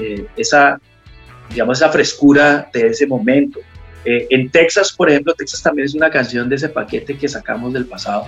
eh, 0.00 0.26
esa, 0.36 0.80
digamos, 1.50 1.78
esa 1.78 1.90
frescura 1.90 2.68
de 2.72 2.88
ese 2.88 3.06
momento. 3.06 3.60
Eh, 4.04 4.26
en 4.30 4.50
Texas, 4.50 4.92
por 4.92 5.10
ejemplo, 5.10 5.34
Texas 5.34 5.62
también 5.62 5.86
es 5.86 5.94
una 5.94 6.10
canción 6.10 6.48
de 6.48 6.56
ese 6.56 6.70
paquete 6.70 7.16
que 7.16 7.28
sacamos 7.28 7.72
del 7.74 7.84
pasado. 7.84 8.26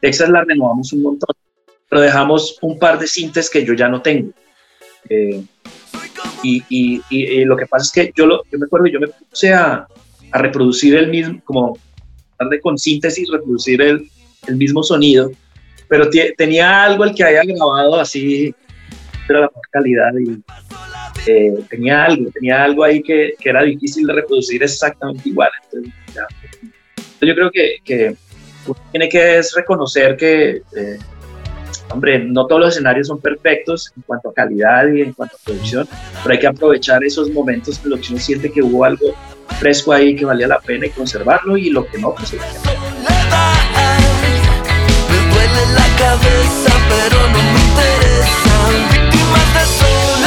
Texas 0.00 0.28
la 0.28 0.44
renovamos 0.44 0.92
un 0.92 1.02
montón, 1.02 1.34
pero 1.88 2.00
dejamos 2.00 2.58
un 2.62 2.78
par 2.78 2.98
de 2.98 3.06
cintas 3.06 3.50
que 3.50 3.64
yo 3.64 3.74
ya 3.74 3.88
no 3.88 4.00
tengo. 4.00 4.30
Y, 6.42 6.62
y, 6.68 7.44
lo 7.44 7.56
que 7.56 7.66
pasa 7.66 7.84
es 7.84 7.92
que 7.92 8.12
yo, 8.16 8.26
lo, 8.26 8.42
yo 8.50 8.58
me 8.58 8.66
acuerdo, 8.66 8.86
yo 8.86 9.00
me 9.00 9.08
puse 9.08 9.52
a, 9.52 9.86
a 10.30 10.38
reproducir 10.38 10.94
el 10.94 11.08
mismo, 11.08 11.40
como 11.44 11.78
de 12.50 12.60
con 12.60 12.76
síntesis, 12.76 13.28
reproducir 13.30 13.80
el, 13.80 14.08
el 14.46 14.56
mismo 14.56 14.82
sonido, 14.82 15.30
pero 15.88 16.08
tenía 16.36 16.84
algo 16.84 17.04
el 17.04 17.14
que 17.14 17.24
había 17.24 17.42
grabado 17.44 18.00
así, 18.00 18.54
pero 19.26 19.42
la 19.42 19.50
calidad 19.70 20.12
y 20.18 20.42
eh, 21.26 21.54
tenía 21.70 22.04
algo, 22.04 22.30
tenía 22.30 22.62
algo 22.64 22.84
ahí 22.84 23.02
que, 23.02 23.34
que, 23.38 23.48
era 23.48 23.62
difícil 23.62 24.06
de 24.06 24.12
reproducir 24.12 24.62
exactamente 24.62 25.28
igual. 25.28 25.50
Entonces, 25.64 25.92
yo 27.20 27.34
creo 27.34 27.50
que, 27.50 27.76
que 27.84 28.16
tiene 28.90 29.08
que 29.08 29.40
reconocer 29.54 30.16
que 30.16 30.62
eh, 30.76 30.98
hombre, 31.90 32.24
no 32.24 32.46
todos 32.46 32.60
los 32.60 32.70
escenarios 32.70 33.06
son 33.08 33.20
perfectos 33.20 33.92
en 33.96 34.02
cuanto 34.02 34.30
a 34.30 34.34
calidad 34.34 34.86
y 34.88 35.02
en 35.02 35.12
cuanto 35.12 35.36
a 35.36 35.44
producción, 35.44 35.88
pero 36.22 36.32
hay 36.32 36.38
que 36.38 36.46
aprovechar 36.46 37.04
esos 37.04 37.30
momentos 37.30 37.78
que 37.78 37.88
uno 37.88 37.98
siente 37.98 38.50
que 38.50 38.62
hubo 38.62 38.84
algo 38.84 39.14
fresco 39.58 39.92
ahí 39.92 40.16
que 40.16 40.24
valía 40.24 40.48
la 40.48 40.60
pena 40.60 40.86
y 40.86 40.90
conservarlo 40.90 41.56
y 41.56 41.70
lo 41.70 41.86
que 41.86 41.98
no, 41.98 42.14
pues 42.14 42.34
cabeza, 45.96 46.74
no 50.20 50.23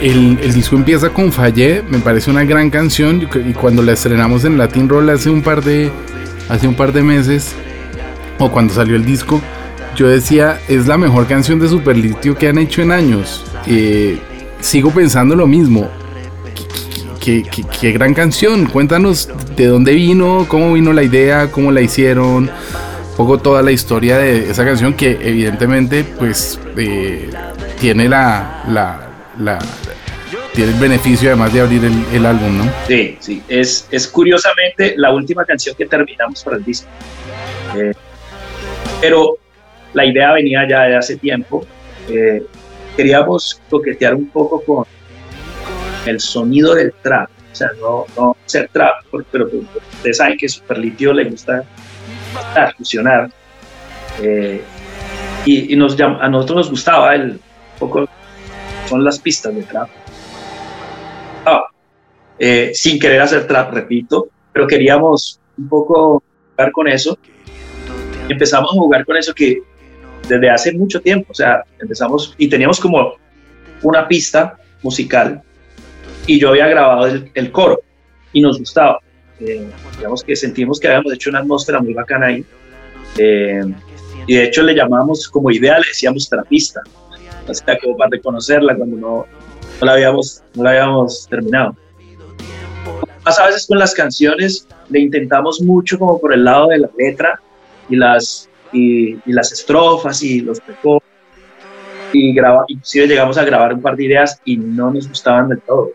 el, 0.00 0.38
el 0.42 0.52
disco 0.52 0.76
empieza 0.76 1.10
con 1.10 1.32
Fallé, 1.32 1.82
me 1.88 1.98
parece 1.98 2.30
una 2.30 2.44
gran 2.44 2.70
canción 2.70 3.28
y 3.46 3.52
cuando 3.52 3.82
la 3.82 3.92
estrenamos 3.92 4.44
en 4.44 4.56
Latin 4.58 4.88
Roll 4.88 5.10
hace 5.10 5.30
un 5.30 5.42
par 5.42 5.62
de, 5.62 5.90
hace 6.48 6.68
un 6.68 6.74
par 6.74 6.92
de 6.92 7.02
meses, 7.02 7.52
o 8.38 8.50
cuando 8.50 8.72
salió 8.74 8.96
el 8.96 9.04
disco, 9.04 9.40
yo 9.96 10.06
decía, 10.08 10.60
es 10.68 10.86
la 10.86 10.96
mejor 10.96 11.26
canción 11.26 11.58
de 11.58 11.68
Superlitio 11.68 12.36
que 12.36 12.48
han 12.48 12.58
hecho 12.58 12.82
en 12.82 12.92
años. 12.92 13.44
Eh, 13.66 14.18
sigo 14.60 14.90
pensando 14.92 15.34
lo 15.34 15.46
mismo. 15.46 15.88
Qué, 17.20 17.42
qué- 17.42 17.64
qué- 17.80 17.92
gran 17.92 18.14
canción. 18.14 18.66
Cuéntanos 18.66 19.28
de 19.56 19.66
dónde 19.66 19.92
vino, 19.92 20.46
cómo 20.48 20.72
vino 20.72 20.92
la 20.92 21.02
idea, 21.02 21.50
cómo 21.50 21.72
la 21.72 21.80
hicieron, 21.80 22.44
un 22.44 22.50
poco 23.16 23.38
toda 23.38 23.60
la 23.62 23.72
historia 23.72 24.16
de 24.18 24.48
esa 24.50 24.64
canción 24.64 24.94
que 24.94 25.18
evidentemente 25.20 26.04
pues 26.04 26.60
eh, 26.76 27.28
tiene 27.80 28.08
la, 28.08 28.62
la- 29.40 29.58
tiene 30.58 30.72
el 30.72 30.80
beneficio 30.80 31.28
además 31.28 31.52
de 31.52 31.60
abrir 31.60 31.84
el, 31.84 32.04
el 32.12 32.26
álbum, 32.26 32.58
¿no? 32.58 32.64
Sí, 32.88 33.16
sí, 33.20 33.40
es, 33.46 33.86
es 33.92 34.08
curiosamente 34.08 34.94
la 34.96 35.12
última 35.12 35.44
canción 35.44 35.76
que 35.76 35.86
terminamos 35.86 36.42
para 36.42 36.56
el 36.56 36.64
disco. 36.64 36.88
Eh, 37.76 37.92
Pero 39.00 39.36
la 39.92 40.04
idea 40.04 40.32
venía 40.32 40.68
ya 40.68 40.82
de 40.82 40.96
hace 40.96 41.16
tiempo. 41.16 41.64
Eh, 42.08 42.42
queríamos 42.96 43.62
coquetear 43.70 44.16
un 44.16 44.30
poco 44.30 44.60
con 44.62 44.84
el 46.06 46.18
sonido 46.18 46.74
del 46.74 46.92
trap. 47.04 47.30
O 47.52 47.54
sea, 47.54 47.68
no, 47.80 48.06
no 48.16 48.36
ser 48.44 48.68
trap, 48.72 48.94
pero 49.30 49.48
pues, 49.48 49.62
ustedes 49.94 50.16
saben 50.16 50.36
que 50.36 50.48
Superlitio 50.48 51.12
le 51.12 51.22
gusta 51.26 51.62
fusionar. 52.76 53.30
Eh, 54.20 54.60
y, 55.44 55.76
nos, 55.76 55.96
a 56.00 56.28
nosotros 56.28 56.56
nos 56.56 56.70
gustaba 56.70 57.14
el 57.14 57.38
poco, 57.78 58.08
son 58.88 59.04
las 59.04 59.20
pistas 59.20 59.54
de 59.54 59.62
trap. 59.62 59.88
Eh, 62.38 62.70
sin 62.72 62.98
querer 62.98 63.20
hacer 63.20 63.46
trap, 63.46 63.72
repito, 63.72 64.28
pero 64.52 64.66
queríamos 64.66 65.40
un 65.56 65.68
poco 65.68 66.22
jugar 66.50 66.72
con 66.72 66.88
eso. 66.88 67.18
Empezamos 68.28 68.70
a 68.70 68.74
jugar 68.74 69.04
con 69.04 69.16
eso 69.16 69.34
que 69.34 69.62
desde 70.28 70.50
hace 70.50 70.72
mucho 70.72 71.00
tiempo, 71.00 71.32
o 71.32 71.34
sea, 71.34 71.64
empezamos 71.80 72.34
y 72.38 72.48
teníamos 72.48 72.78
como 72.78 73.14
una 73.82 74.06
pista 74.06 74.58
musical 74.82 75.42
y 76.26 76.38
yo 76.38 76.50
había 76.50 76.68
grabado 76.68 77.06
el, 77.06 77.52
coro 77.52 77.80
y 78.32 78.40
nos 78.40 78.58
gustaba. 78.58 79.00
Eh, 79.40 79.66
digamos 79.96 80.22
que 80.22 80.36
sentimos 80.36 80.78
que 80.78 80.88
habíamos 80.88 81.12
hecho 81.12 81.30
una 81.30 81.40
atmósfera 81.40 81.80
muy 81.80 81.94
bacana 81.94 82.26
ahí. 82.26 82.44
Eh, 83.16 83.62
y 84.26 84.36
de 84.36 84.44
hecho 84.44 84.62
le 84.62 84.74
llamamos 84.74 85.28
como 85.28 85.50
idea, 85.50 85.78
le 85.78 85.86
decíamos 85.88 86.28
trapista, 86.28 86.82
o 87.46 87.54
sea, 87.54 87.78
como 87.78 87.96
para 87.96 88.10
reconocerla 88.10 88.76
cuando 88.76 88.96
no, 88.96 89.26
no, 89.80 89.86
la, 89.86 89.92
habíamos, 89.92 90.42
no 90.54 90.64
la 90.64 90.70
habíamos 90.70 91.26
terminado. 91.28 91.76
Más 93.24 93.38
a 93.38 93.46
veces 93.46 93.66
con 93.66 93.78
las 93.78 93.94
canciones 93.94 94.66
le 94.88 95.00
intentamos 95.00 95.60
mucho 95.60 95.98
como 95.98 96.20
por 96.20 96.32
el 96.32 96.44
lado 96.44 96.68
de 96.68 96.78
la 96.78 96.90
letra 96.96 97.40
y 97.88 97.96
las, 97.96 98.48
y, 98.72 99.16
las 99.26 99.52
estrofas 99.52 100.22
y 100.22 100.40
los 100.40 100.60
precoces. 100.60 101.08
Y 102.12 102.32
graba, 102.32 102.64
inclusive 102.68 103.06
llegamos 103.06 103.36
a 103.36 103.44
grabar 103.44 103.74
un 103.74 103.82
par 103.82 103.96
de 103.96 104.04
ideas 104.04 104.40
y 104.44 104.56
no 104.56 104.90
nos 104.90 105.08
gustaban 105.08 105.50
del 105.50 105.60
todo. 105.60 105.90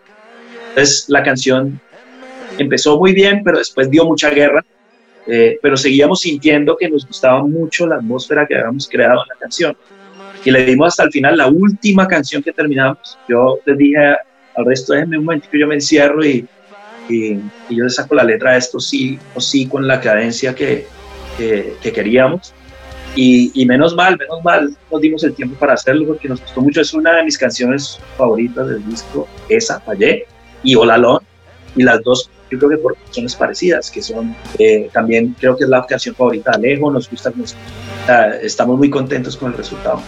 Entonces 0.68 1.06
la 1.08 1.22
canción 1.22 1.80
empezó 2.56 2.98
muy 2.98 3.12
bien, 3.12 3.42
pero 3.44 3.58
después 3.58 3.90
dio 3.90 4.04
mucha 4.04 4.30
guerra 4.30 4.64
eh, 5.26 5.58
pero 5.62 5.76
seguíamos 5.76 6.20
sintiendo 6.20 6.76
que 6.76 6.88
nos 6.88 7.06
gustaba 7.06 7.42
mucho 7.42 7.86
la 7.86 7.96
atmósfera 7.96 8.46
que 8.46 8.56
habíamos 8.56 8.88
creado 8.88 9.22
en 9.22 9.28
la 9.28 9.36
canción. 9.40 9.76
Y 10.44 10.50
le 10.50 10.64
dimos 10.64 10.88
hasta 10.88 11.04
el 11.04 11.10
final 11.10 11.36
la 11.36 11.48
última 11.48 12.06
canción 12.06 12.42
que 12.42 12.52
terminamos. 12.52 13.18
Yo 13.28 13.58
les 13.64 13.78
dije 13.78 14.16
al 14.56 14.64
resto, 14.64 14.92
déjenme 14.92 15.18
un 15.18 15.24
momento 15.24 15.48
que 15.50 15.58
yo 15.58 15.66
me 15.66 15.74
encierro 15.74 16.24
y, 16.24 16.46
y, 17.08 17.36
yo 17.70 17.84
le 17.84 17.90
saco 17.90 18.14
la 18.14 18.24
letra 18.24 18.52
de 18.52 18.58
esto 18.58 18.78
sí 18.78 19.18
o 19.34 19.40
sí 19.40 19.66
con 19.66 19.86
la 19.88 20.00
cadencia 20.00 20.54
que, 20.54 20.86
que, 21.38 21.92
queríamos. 21.92 22.52
Y, 23.16 23.50
y, 23.54 23.64
menos 23.64 23.94
mal, 23.94 24.18
menos 24.18 24.44
mal 24.44 24.76
nos 24.90 25.00
dimos 25.00 25.24
el 25.24 25.34
tiempo 25.34 25.56
para 25.58 25.74
hacerlo 25.74 26.06
porque 26.06 26.28
nos 26.28 26.40
gustó 26.40 26.60
mucho. 26.60 26.80
Es 26.80 26.92
una 26.92 27.14
de 27.14 27.24
mis 27.24 27.38
canciones 27.38 27.98
favoritas 28.18 28.68
del 28.68 28.84
disco, 28.86 29.26
esa, 29.48 29.80
Fallé, 29.80 30.26
y 30.62 30.74
Olalón. 30.74 31.20
Y 31.76 31.82
las 31.82 32.02
dos 32.02 32.30
yo 32.50 32.58
creo 32.58 32.70
que 32.70 32.78
por 32.78 32.96
razones 33.06 33.34
parecidas, 33.34 33.90
que 33.90 34.02
son 34.02 34.34
eh, 34.58 34.88
también 34.92 35.34
creo 35.38 35.56
que 35.56 35.64
es 35.64 35.70
la 35.70 35.84
canción 35.86 36.14
favorita 36.14 36.52
de 36.52 36.56
Alejo, 36.56 36.90
nos 36.90 37.10
gusta, 37.10 37.32
nos, 37.34 37.56
estamos 38.42 38.78
muy 38.78 38.90
contentos 38.90 39.36
con 39.36 39.52
el 39.52 39.56
resultado. 39.56 40.00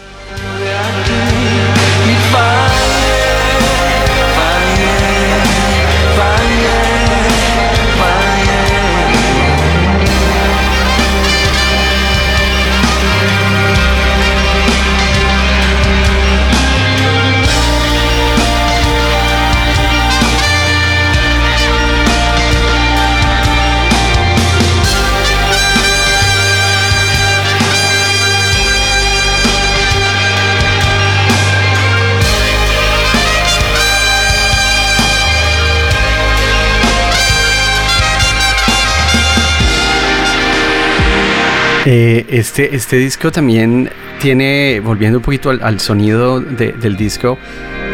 Eh, 41.88 42.26
este, 42.30 42.75
este 42.75 42.96
disco 42.96 43.30
también 43.30 43.90
tiene, 44.20 44.80
volviendo 44.80 45.18
un 45.18 45.22
poquito 45.22 45.50
al, 45.50 45.78
sonido 45.78 46.40
del 46.40 46.96
disco, 46.96 47.38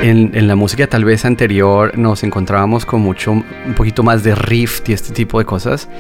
en, 0.01 0.31
en, 0.33 0.49
la 0.49 0.57
música 0.57 0.87
tal 0.87 1.05
vez 1.05 1.27
anterior 1.27 1.99
nos 1.99 2.25
encontrábamos 2.25 2.87
con 2.87 3.03
mucho, 3.03 3.33
un 3.33 3.75
poquito 3.77 4.03
más 4.03 4.25
de 4.25 4.35
riff 4.35 4.81
y 4.89 4.95
este 4.95 5.13
tipo 5.13 5.39
de 5.39 5.45
cosas. 5.45 5.91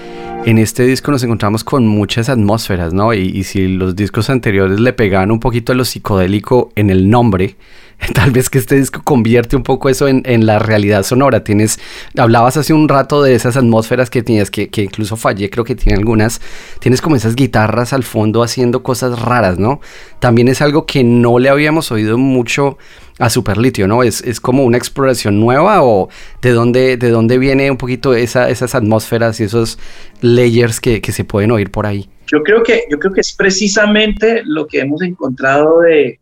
En 0.47 0.57
este 0.57 0.87
disco 0.87 1.13
nos 1.13 1.23
encontramos 1.23 1.65
con 1.65 1.87
muchas 1.87 2.31
atmósferas, 2.31 2.95
¿no? 2.95 3.13
Y, 3.13 3.27
y 3.27 3.45
si 3.45 3.69
los 3.69 3.95
discos 3.95 4.31
anteriores 4.31 4.81
le 4.81 4.95
pegaban 4.95 5.31
un 5.31 5.39
poquito 5.39 5.73
a 5.73 5.75
lo 5.75 5.85
psicodélico 5.85 6.73
en 6.75 6.89
el 6.89 7.11
nombre, 7.11 7.57
tal 8.15 8.31
vez 8.31 8.51
que 8.51 8.59
este 8.59 8.77
disco 8.77 9.01
convierte 9.05 9.57
un 9.57 9.63
poco 9.63 9.89
eso 9.89 10.09
en, 10.09 10.23
en, 10.27 10.47
la 10.47 10.59
realidad 10.59 11.03
sonora. 11.03 11.45
Tienes, 11.45 11.79
hablabas 12.17 12.57
hace 12.57 12.73
un 12.73 12.89
rato 12.89 13.23
de 13.23 13.35
esas 13.35 13.57
atmósferas 13.57 14.11
que 14.11 14.23
tenías, 14.23 14.51
que, 14.51 14.69
que, 14.71 14.83
incluso 14.83 15.17
fallé, 15.17 15.51
creo 15.51 15.65
que 15.65 15.75
tiene 15.75 15.99
algunas. 15.99 16.41
Tienes 16.81 17.01
como 17.01 17.17
esas 17.17 17.37
guitarras 17.37 17.93
al 17.93 18.03
fondo 18.03 18.43
haciendo 18.43 18.83
cosas 18.83 19.21
raras, 19.21 19.59
¿no? 19.59 19.81
También 20.19 20.49
es 20.49 20.63
algo 20.63 20.87
que 20.87 21.05
no 21.05 21.39
le 21.39 21.49
habíamos 21.49 21.93
oído 21.93 22.19
mucho 22.19 22.79
a 23.19 23.31
Superlitio, 23.31 23.87
¿no? 23.87 24.03
¿Es, 24.03 24.23
es 24.23 24.41
como 24.41 24.65
una 24.65 24.79
exploración 24.79 25.39
nueva 25.39 25.83
o 25.83 26.09
de 26.41 26.51
dónde, 26.51 26.97
de 26.97 27.11
dónde 27.11 27.39
viene 27.39 27.71
un 27.71 27.77
poquito 27.77 28.15
esa, 28.15 28.49
esas 28.51 28.75
atmósferas 28.75 29.39
y 29.41 29.45
esos 29.45 29.79
layers 30.23 30.81
que, 30.81 31.01
que 31.01 31.13
se 31.13 31.25
pueden 31.25 31.53
oír 31.53 31.71
por 31.71 31.87
ahí? 31.87 32.09
Yo 32.27 32.43
creo 32.43 32.63
que, 32.63 32.85
yo 32.91 32.99
creo 32.99 33.13
que 33.13 33.21
es 33.21 33.33
precisamente 33.35 34.43
lo 34.45 34.67
que 34.67 34.81
hemos 34.81 35.03
encontrado 35.03 35.83
de 35.83 36.19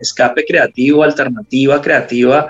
escape 0.00 0.44
creativo, 0.46 1.02
alternativa 1.02 1.80
creativa 1.80 2.48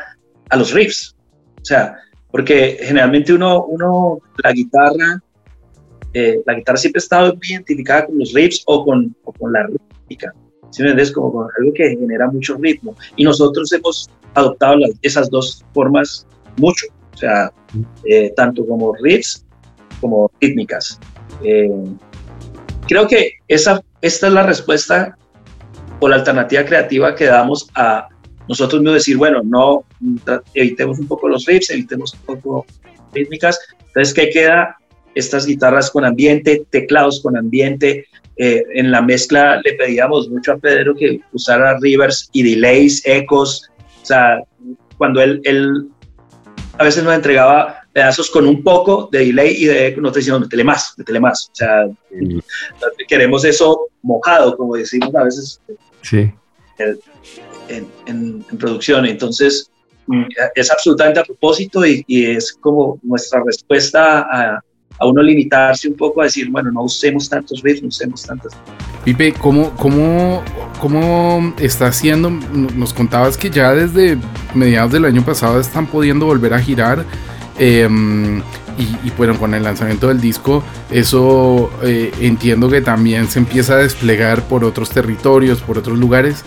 a 0.49 0.57
los 0.57 0.73
riffs. 0.73 1.17
O 1.61 1.65
sea, 1.65 1.97
porque 2.31 2.79
generalmente 2.81 3.33
uno, 3.33 3.65
uno 3.65 4.19
la 4.43 4.53
guitarra, 4.53 5.23
eh, 6.15 6.41
la 6.47 6.55
guitarra 6.55 6.79
siempre 6.79 6.99
ha 6.99 7.03
estado 7.03 7.39
identificada 7.43 8.07
con 8.07 8.19
los 8.19 8.33
riffs 8.33 8.63
o 8.67 8.85
con, 8.85 9.15
con 9.39 9.53
la 9.53 9.67
rítmica. 9.67 10.33
¿Sí 10.71 10.83
me 10.83 10.91
entiendes? 10.91 11.13
Como 11.13 11.33
con 11.33 11.49
algo 11.59 11.73
que 11.75 11.91
genera 11.91 12.31
mucho 12.31 12.57
ritmo. 12.57 12.97
Y 13.17 13.25
nosotros 13.25 13.73
hemos 13.73 14.09
adoptado 14.35 14.77
esas 15.03 15.29
dos 15.31 15.65
formas 15.75 16.27
mucho. 16.57 16.87
O 17.15 17.17
sea, 17.17 17.53
eh, 18.05 18.33
tanto 18.37 18.65
como 18.67 18.95
riffs 18.95 19.45
como 20.01 20.31
rítmicas. 20.41 20.99
Eh, 21.45 21.69
creo 22.87 23.07
que 23.07 23.33
esa, 23.49 23.83
esta 24.01 24.29
es 24.29 24.33
la 24.33 24.45
respuesta 24.45 25.19
o 26.01 26.09
la 26.09 26.17
alternativa 26.17 26.65
creativa 26.65 27.15
que 27.15 27.27
damos 27.27 27.69
a 27.75 28.09
nosotros 28.49 28.81
mismos 28.81 28.95
decir, 28.95 29.17
bueno, 29.17 29.43
no, 29.45 29.85
evitemos 30.55 30.99
un 30.99 31.07
poco 31.07 31.29
los 31.29 31.47
riffs, 31.47 31.71
evitemos 31.71 32.15
un 32.15 32.21
poco 32.21 32.67
rítmicas. 33.15 33.59
Entonces, 33.87 34.13
¿qué 34.13 34.31
queda? 34.31 34.77
Estas 35.15 35.47
guitarras 35.47 35.91
con 35.91 36.05
ambiente, 36.05 36.65
teclados 36.71 37.23
con 37.23 37.37
ambiente. 37.37 38.07
Eh, 38.37 38.65
en 38.75 38.91
la 38.91 39.03
mezcla 39.03 39.61
le 39.63 39.75
pedíamos 39.75 40.29
mucho 40.31 40.53
a 40.53 40.59
Pedro 40.59 40.95
que 40.95 41.21
usara 41.33 41.79
rivers 41.81 42.29
y 42.33 42.43
delays, 42.43 43.07
ecos. 43.07 43.71
O 44.03 44.07
sea, 44.07 44.43
cuando 44.97 45.21
él, 45.21 45.41
él 45.45 45.89
a 46.79 46.85
veces 46.85 47.05
nos 47.05 47.15
entregaba 47.15 47.81
pedazos 47.93 48.31
con 48.31 48.47
un 48.47 48.63
poco 48.63 49.09
de 49.13 49.27
delay 49.27 49.55
y 49.57 49.67
de 49.67 49.89
eco, 49.89 50.01
nosotros 50.01 50.25
decíamos, 50.25 50.43
metele 50.43 50.65
más, 50.65 50.95
metele 50.97 51.21
más. 51.21 51.51
O 51.53 51.55
sea, 51.55 51.87
queremos 53.09 53.45
eso 53.45 53.89
mojado, 54.03 54.57
como 54.57 54.77
decimos 54.77 55.15
a 55.15 55.25
veces 55.25 55.61
sí. 56.03 56.33
en, 58.07 58.45
producción. 58.59 59.07
Entonces, 59.07 59.71
es 60.55 60.71
absolutamente 60.71 61.21
a 61.21 61.25
propósito 61.25 61.85
y, 61.87 62.05
es 62.09 62.53
como 62.53 62.99
nuestra 63.03 63.43
respuesta 63.45 64.21
a, 64.21 64.61
a, 64.99 65.07
uno 65.07 65.23
limitarse 65.23 65.89
un 65.89 65.97
poco 65.97 66.21
a 66.21 66.25
decir, 66.25 66.51
bueno, 66.51 66.71
no 66.73 66.83
usemos 66.83 67.29
tantos 67.29 67.63
no 67.63 67.89
usemos 67.89 68.23
tantas. 68.23 68.53
Pipe, 69.05 69.33
¿cómo, 69.33 69.75
cómo, 69.77 70.43
cómo 70.79 71.55
está 71.59 71.87
haciendo? 71.87 72.31
Nos 72.31 72.93
contabas 72.93 73.39
que 73.39 73.49
ya 73.49 73.73
desde 73.73 74.19
mediados 74.55 74.93
del 74.93 75.07
año 75.07 75.25
pasado 75.25 75.59
están 75.59 75.87
pudiendo 75.87 76.27
volver 76.27 76.53
a 76.53 76.61
girar. 76.61 77.07
Em, 77.61 78.41
y, 78.79 79.11
bueno, 79.19 79.39
con 79.39 79.53
el 79.53 79.63
lanzamiento 79.63 80.09
del 80.09 80.19
disco, 80.19 80.65
eso 80.91 81.71
eh, 81.83 82.11
entiendo 82.21 82.71
que 82.71 82.81
también 82.81 83.29
se 83.29 83.39
empieza 83.39 83.75
a 83.75 83.77
desplegar 83.77 84.43
por 84.45 84.65
otros 84.65 84.89
territorios, 84.89 85.61
por 85.61 85.77
otros 85.77 85.99
lugares. 85.99 86.43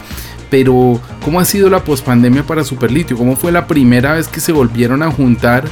Pero, 0.50 1.00
¿cómo 1.24 1.40
ha 1.40 1.46
sido 1.46 1.70
la 1.70 1.84
pospandemia 1.84 2.42
para 2.42 2.64
Superlitio? 2.64 3.16
¿Cómo 3.16 3.36
fue 3.36 3.52
la 3.52 3.68
primera 3.68 4.14
vez 4.14 4.28
que 4.28 4.40
se 4.40 4.52
volvieron 4.52 5.04
a 5.04 5.12
juntar 5.12 5.66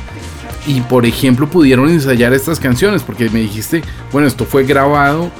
y, 0.67 0.81
por 0.81 1.07
ejemplo, 1.07 1.49
pudieron 1.49 1.89
ensayar 1.89 2.33
estas 2.33 2.59
canciones? 2.59 3.01
Porque 3.01 3.27
me 3.31 3.39
dijiste, 3.39 3.81
bueno, 4.11 4.27
esto 4.27 4.45
fue 4.45 4.63
grabado, 4.63 5.31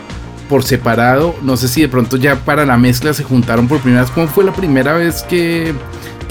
por 0.49 0.63
separado. 0.63 1.35
No 1.43 1.57
sé 1.57 1.67
si 1.67 1.81
de 1.81 1.89
pronto 1.89 2.17
ya 2.17 2.35
para 2.37 2.65
la 2.65 2.77
mezcla 2.77 3.13
se 3.13 3.23
juntaron 3.23 3.67
por 3.67 3.79
primera 3.79 4.01
vez. 4.01 4.11
¿Cómo 4.11 4.27
fue 4.27 4.43
la 4.43 4.53
primera 4.53 4.93
vez 4.93 5.21
que, 5.23 5.73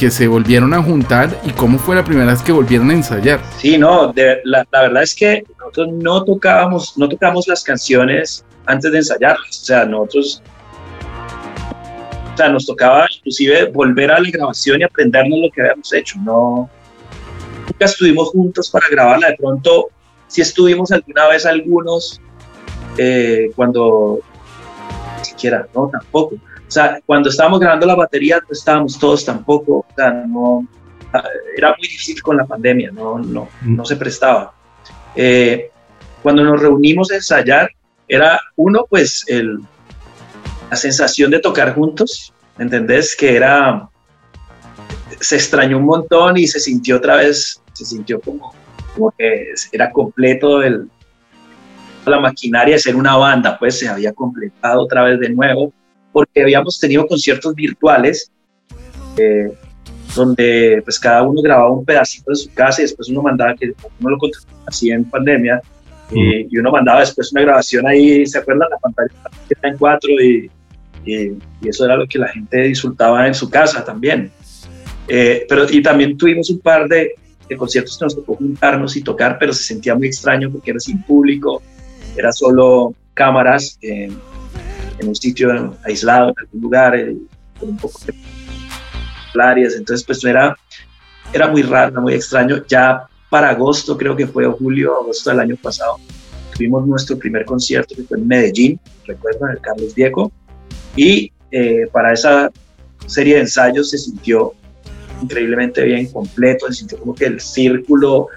que 0.00 0.10
se 0.10 0.26
volvieron 0.28 0.72
a 0.72 0.82
juntar 0.82 1.28
y 1.44 1.50
cómo 1.50 1.78
fue 1.78 1.94
la 1.94 2.02
primera 2.02 2.32
vez 2.32 2.40
que 2.40 2.52
volvieron 2.52 2.88
a 2.88 2.94
ensayar? 2.94 3.38
Sí, 3.58 3.76
no, 3.76 4.14
la, 4.44 4.66
la 4.72 4.80
verdad 4.80 5.02
es 5.02 5.14
que 5.14 5.44
nosotros 5.58 5.88
no 5.92 6.24
tocábamos, 6.24 6.96
no 6.96 7.06
tocamos 7.06 7.46
las 7.46 7.62
canciones 7.62 8.42
antes 8.64 8.90
de 8.90 8.96
ensayarlas. 8.96 9.60
O 9.60 9.64
sea, 9.66 9.84
nosotros, 9.84 10.42
o 12.32 12.36
sea, 12.38 12.48
nos 12.48 12.64
tocaba 12.64 13.06
inclusive 13.14 13.66
volver 13.66 14.10
a 14.10 14.18
la 14.18 14.30
grabación 14.30 14.80
y 14.80 14.84
aprendernos 14.84 15.38
lo 15.38 15.50
que 15.50 15.60
habíamos 15.60 15.92
hecho. 15.92 16.18
No, 16.24 16.70
nunca 17.66 17.84
estuvimos 17.84 18.30
juntos 18.30 18.70
para 18.70 18.88
grabarla. 18.90 19.28
De 19.28 19.36
pronto, 19.36 19.88
sí 20.28 20.40
estuvimos 20.40 20.90
alguna 20.92 21.28
vez 21.28 21.44
algunos 21.44 22.22
eh, 22.96 23.50
cuando, 23.54 24.20
ni 25.18 25.24
siquiera, 25.26 25.68
no, 25.74 25.90
tampoco. 25.92 26.36
O 26.70 26.72
sea, 26.72 27.00
cuando 27.04 27.30
estábamos 27.30 27.58
grabando 27.58 27.84
la 27.84 27.96
batería, 27.96 28.38
no 28.38 28.52
estábamos 28.52 28.96
todos 28.96 29.24
tampoco. 29.24 29.78
O 29.78 29.94
sea, 29.96 30.12
no, 30.12 30.64
era 31.56 31.74
muy 31.76 31.88
difícil 31.88 32.22
con 32.22 32.36
la 32.36 32.44
pandemia, 32.46 32.92
no, 32.92 33.18
no, 33.18 33.48
no 33.62 33.84
se 33.84 33.96
prestaba. 33.96 34.54
Eh, 35.16 35.68
cuando 36.22 36.44
nos 36.44 36.62
reunimos 36.62 37.10
a 37.10 37.16
ensayar, 37.16 37.70
era 38.06 38.40
uno, 38.54 38.86
pues, 38.88 39.24
el, 39.26 39.58
la 40.70 40.76
sensación 40.76 41.32
de 41.32 41.40
tocar 41.40 41.74
juntos, 41.74 42.32
¿entendés? 42.56 43.16
Que 43.16 43.34
era, 43.34 43.88
se 45.18 45.34
extrañó 45.34 45.76
un 45.76 45.86
montón 45.86 46.36
y 46.36 46.46
se 46.46 46.60
sintió 46.60 46.98
otra 46.98 47.16
vez, 47.16 47.60
se 47.72 47.84
sintió 47.84 48.20
como, 48.20 48.54
como 48.94 49.10
que 49.18 49.54
era 49.72 49.90
completo 49.90 50.62
el, 50.62 50.88
la 52.06 52.20
maquinaria 52.20 52.76
de 52.76 52.80
ser 52.80 52.94
una 52.94 53.16
banda, 53.16 53.58
pues 53.58 53.76
se 53.76 53.88
había 53.88 54.12
completado 54.12 54.82
otra 54.82 55.02
vez 55.02 55.18
de 55.18 55.30
nuevo, 55.30 55.72
porque 56.12 56.42
habíamos 56.42 56.78
tenido 56.78 57.06
conciertos 57.06 57.54
virtuales. 57.54 58.30
Eh, 59.16 59.50
donde 60.14 60.80
pues 60.84 60.98
cada 60.98 61.22
uno 61.22 61.40
grababa 61.42 61.70
un 61.70 61.84
pedacito 61.84 62.30
de 62.30 62.36
su 62.36 62.52
casa 62.52 62.80
y 62.80 62.84
después 62.84 63.08
uno 63.08 63.22
mandaba, 63.22 63.54
que 63.54 63.72
uno 64.00 64.10
lo 64.10 64.18
hacía 64.66 64.94
en 64.94 65.04
pandemia, 65.04 65.60
y, 66.12 66.52
y, 66.52 66.58
uno 66.58 66.72
mandaba 66.72 67.00
después 67.00 67.30
una 67.32 67.42
grabación 67.42 67.86
ahí, 67.86 68.26
¿se 68.26 68.38
acuerdan? 68.38 68.68
La 68.68 68.78
pantalla 68.78 69.08
está 69.48 69.68
en 69.68 69.78
cuatro 69.78 70.10
y, 70.10 70.50
y, 71.04 71.14
y, 71.62 71.68
eso 71.68 71.84
era 71.84 71.96
lo 71.96 72.06
que 72.06 72.18
la 72.18 72.26
gente 72.28 72.62
disfrutaba 72.62 73.28
en 73.28 73.34
su 73.34 73.48
casa 73.48 73.84
también. 73.84 74.32
Eh, 75.06 75.46
pero 75.48 75.66
y 75.70 75.80
también 75.82 76.16
tuvimos 76.16 76.50
un 76.50 76.58
par 76.58 76.88
de, 76.88 77.14
de, 77.48 77.56
conciertos 77.56 77.96
que 77.96 78.04
nos 78.04 78.16
tocó 78.16 78.34
juntarnos 78.34 78.96
y 78.96 79.02
tocar, 79.02 79.38
pero 79.38 79.52
se 79.52 79.62
sentía 79.62 79.94
muy 79.94 80.08
extraño 80.08 80.50
porque 80.50 80.72
era 80.72 80.80
sin 80.80 81.00
público, 81.02 81.62
era 82.16 82.32
solo 82.32 82.94
cámaras 83.14 83.78
en, 83.80 84.18
en 85.00 85.08
un 85.08 85.14
sitio 85.14 85.76
aislado, 85.84 86.28
en 86.30 86.34
algún 86.38 86.60
lugar, 86.60 86.96
eh, 86.96 87.16
con 87.58 87.70
un 87.70 87.76
poco 87.76 88.00
de 88.06 88.14
áreas, 89.42 89.74
entonces 89.74 90.04
pues 90.04 90.24
era, 90.24 90.56
era 91.32 91.48
muy 91.48 91.62
raro, 91.62 92.00
muy 92.00 92.14
extraño. 92.14 92.64
Ya 92.66 93.06
para 93.28 93.50
agosto, 93.50 93.96
creo 93.96 94.16
que 94.16 94.26
fue 94.26 94.46
julio, 94.46 95.00
agosto 95.00 95.30
del 95.30 95.40
año 95.40 95.56
pasado, 95.56 95.96
tuvimos 96.54 96.86
nuestro 96.86 97.18
primer 97.18 97.44
concierto 97.44 97.94
que 97.94 98.02
fue 98.02 98.18
en 98.18 98.26
Medellín, 98.26 98.80
recuerdan, 99.06 99.52
el 99.52 99.60
Carlos 99.60 99.94
Diego, 99.94 100.32
y 100.96 101.32
eh, 101.50 101.86
para 101.92 102.12
esa 102.12 102.50
serie 103.06 103.34
de 103.36 103.40
ensayos 103.42 103.90
se 103.90 103.98
sintió 103.98 104.52
increíblemente 105.22 105.82
bien, 105.84 106.06
completo, 106.10 106.66
se 106.66 106.74
sintió 106.74 106.98
como 106.98 107.14
que 107.14 107.26
el 107.26 107.40
círculo 107.40 108.28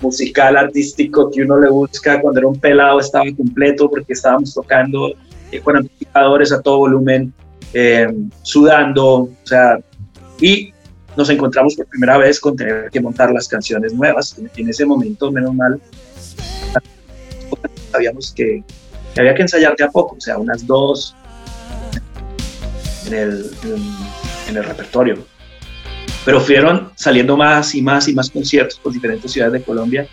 musical, 0.00 0.56
artístico 0.56 1.30
que 1.30 1.42
uno 1.42 1.58
le 1.60 1.70
busca 1.70 2.20
cuando 2.20 2.40
era 2.40 2.48
un 2.48 2.58
pelado 2.58 2.98
estaba 2.98 3.24
completo 3.36 3.88
porque 3.88 4.12
estábamos 4.12 4.52
tocando 4.52 5.12
eh, 5.52 5.60
con 5.60 5.76
amplificadores 5.76 6.50
a 6.50 6.60
todo 6.60 6.78
volumen, 6.78 7.32
eh, 7.74 8.08
sudando, 8.42 9.06
o 9.06 9.30
sea, 9.44 9.78
y 10.40 10.72
nos 11.16 11.28
encontramos 11.28 11.76
por 11.76 11.86
primera 11.86 12.16
vez 12.16 12.40
con 12.40 12.56
tener 12.56 12.90
que 12.90 13.00
montar 13.00 13.30
las 13.30 13.46
canciones 13.46 13.92
nuevas. 13.92 14.36
En 14.56 14.68
ese 14.68 14.86
momento, 14.86 15.30
menos 15.30 15.54
mal, 15.54 15.80
sabíamos 17.92 18.32
que, 18.32 18.64
que 19.14 19.20
había 19.20 19.34
que 19.34 19.42
ensayar 19.42 19.76
de 19.76 19.84
a 19.84 19.90
poco, 19.90 20.16
o 20.16 20.20
sea, 20.20 20.38
unas 20.38 20.66
dos 20.66 21.14
en 23.06 23.14
el, 23.14 23.50
en, 24.48 24.56
el 24.56 24.64
repertorio. 24.64 25.18
Pero 26.24 26.40
fueron 26.40 26.92
saliendo 26.94 27.36
más 27.36 27.74
y 27.74 27.82
más 27.82 28.08
y 28.08 28.14
más 28.14 28.30
conciertos 28.30 28.78
por 28.78 28.92
diferentes 28.92 29.30
ciudades 29.30 29.52
de 29.54 29.62
Colombia 29.62 30.06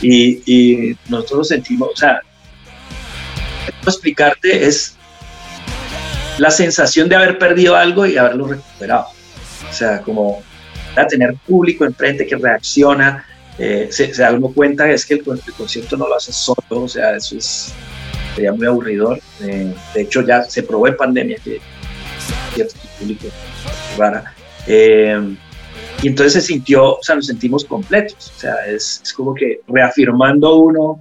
y, 0.00 0.40
y 0.46 0.96
nosotros 1.08 1.48
sentimos, 1.48 1.90
o 1.92 1.96
sea, 1.96 2.20
explicarte 3.90 4.66
es 4.66 4.96
la 6.38 6.50
sensación 6.50 7.08
de 7.08 7.16
haber 7.16 7.38
perdido 7.38 7.76
algo 7.76 8.06
y 8.06 8.16
haberlo 8.16 8.48
recuperado. 8.48 9.06
O 9.68 9.72
sea, 9.72 10.00
como 10.02 10.42
a 10.96 11.06
tener 11.06 11.34
público 11.46 11.84
enfrente 11.84 12.26
que 12.26 12.36
reacciona, 12.36 13.24
eh, 13.58 13.88
se, 13.90 14.12
se, 14.12 14.22
da 14.22 14.32
uno 14.32 14.48
cuenta 14.48 14.90
es 14.90 15.06
que 15.06 15.14
el, 15.14 15.20
el, 15.20 15.52
concierto 15.54 15.96
no 15.96 16.06
lo 16.06 16.16
hace 16.16 16.32
solo, 16.32 16.58
o 16.68 16.88
sea, 16.88 17.16
eso 17.16 17.36
es, 17.38 17.72
sería 18.34 18.52
muy 18.52 18.66
aburridor. 18.66 19.18
Eh, 19.42 19.72
de 19.94 20.00
hecho, 20.02 20.22
ya 20.22 20.42
se 20.44 20.62
probó 20.62 20.88
en 20.88 20.96
pandemia 20.96 21.38
que 21.42 21.60
cierto 22.54 22.74
público 22.98 23.28
rara. 23.96 24.34
Eh, 24.66 25.36
y 26.02 26.08
entonces 26.08 26.34
se 26.34 26.40
sintió, 26.42 26.96
o 26.96 27.02
sea, 27.02 27.14
nos 27.14 27.26
sentimos 27.26 27.64
completos, 27.64 28.32
o 28.36 28.40
sea, 28.40 28.66
es, 28.66 29.00
es 29.02 29.12
como 29.12 29.34
que 29.34 29.60
reafirmando 29.66 30.56
uno 30.56 31.00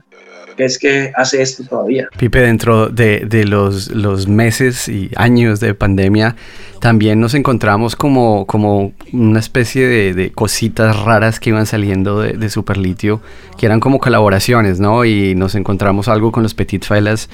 que 0.55 0.65
es 0.65 0.79
que 0.79 1.11
hace 1.15 1.41
esto 1.41 1.63
todavía. 1.63 2.07
Pipe, 2.17 2.39
dentro 2.39 2.87
de, 2.87 3.25
de 3.27 3.45
los, 3.45 3.89
los, 3.89 4.27
meses 4.27 4.87
y 4.87 5.11
años 5.15 5.59
de 5.59 5.73
pandemia, 5.73 6.35
también 6.79 7.19
nos 7.19 7.33
encontramos 7.33 7.95
como, 7.95 8.45
como 8.45 8.93
una 9.11 9.39
especie 9.39 9.87
de, 9.87 10.13
de 10.13 10.31
cositas 10.31 10.97
raras 11.03 11.39
que 11.39 11.49
iban 11.49 11.65
saliendo 11.65 12.19
de, 12.19 12.33
de 12.33 12.49
Superlitio, 12.49 13.21
que 13.57 13.65
eran 13.65 13.79
como 13.79 13.99
colaboraciones, 13.99 14.79
¿no? 14.79 15.05
Y 15.05 15.35
nos 15.35 15.55
encontramos 15.55 16.07
algo 16.07 16.31
con 16.31 16.43
los 16.43 16.53
Petit 16.53 16.85
Felas 16.85 17.29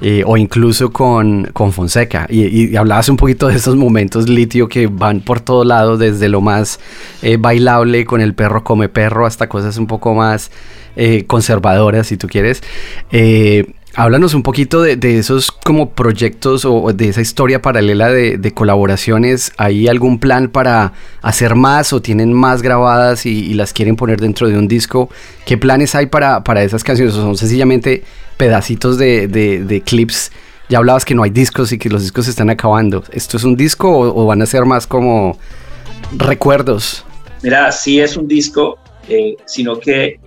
eh, 0.00 0.22
o 0.26 0.36
incluso 0.36 0.92
con, 0.92 1.44
con 1.52 1.72
Fonseca. 1.72 2.26
Y, 2.28 2.46
y, 2.46 2.76
hablabas 2.76 3.08
un 3.08 3.16
poquito 3.16 3.48
de 3.48 3.56
esos 3.56 3.76
momentos 3.76 4.28
litio 4.28 4.68
que 4.68 4.86
van 4.86 5.20
por 5.20 5.40
todo 5.40 5.64
lado, 5.64 5.96
desde 5.96 6.28
lo 6.28 6.40
más 6.40 6.80
eh, 7.22 7.36
bailable 7.38 8.04
con 8.04 8.20
el 8.20 8.34
perro 8.34 8.64
come 8.64 8.88
perro 8.88 9.26
hasta 9.26 9.48
cosas 9.48 9.78
un 9.78 9.86
poco 9.86 10.14
más 10.14 10.50
eh, 10.96 11.24
conservadoras, 11.26 12.06
si 12.06 12.16
tú 12.16 12.28
quieres. 12.28 12.62
Eh, 13.10 13.72
háblanos 13.94 14.34
un 14.34 14.42
poquito 14.42 14.82
de, 14.82 15.18
esos 15.18 15.52
como 15.52 15.90
proyectos 15.90 16.64
o 16.64 16.92
de 16.92 17.08
esa 17.08 17.20
historia 17.20 17.62
paralela 17.62 18.08
de, 18.10 18.52
colaboraciones. 18.52 19.52
¿Hay 19.56 19.88
algún 19.88 20.18
plan 20.18 20.48
para 20.48 20.92
hacer 21.22 21.54
más 21.54 21.92
o 21.92 22.02
tienen 22.02 22.32
más 22.32 22.62
grabadas 22.62 23.26
y, 23.26 23.54
las 23.54 23.72
quieren 23.72 23.96
poner 23.96 24.20
dentro 24.20 24.48
de 24.48 24.58
un 24.58 24.68
disco? 24.68 25.08
¿Qué 25.46 25.56
planes 25.56 25.94
hay 25.94 26.06
para, 26.06 26.44
para 26.44 26.62
esas 26.62 26.84
canciones? 26.84 27.14
¿O 27.14 27.22
son 27.22 27.36
sencillamente 27.36 28.02
pedacitos 28.36 28.98
de, 28.98 29.28
de, 29.28 29.80
clips? 29.82 30.32
Ya 30.68 30.78
hablabas 30.78 31.04
que 31.04 31.14
no 31.14 31.22
hay 31.22 31.30
discos 31.30 31.72
y 31.72 31.78
que 31.78 31.90
los 31.90 32.02
discos 32.02 32.24
se 32.24 32.30
están 32.30 32.50
acabando. 32.50 33.04
¿Esto 33.12 33.36
es 33.36 33.44
un 33.44 33.56
disco 33.56 33.90
o, 33.90 34.22
o 34.22 34.26
van 34.26 34.42
a 34.42 34.46
ser 34.46 34.64
más 34.64 34.86
como 34.86 35.38
recuerdos? 36.16 37.04
Mira, 37.42 37.70
sí 37.72 38.00
es 38.00 38.16
un 38.16 38.26
disco, 38.26 38.78
eh, 39.08 39.36
sino 39.44 39.78
que 39.78 40.18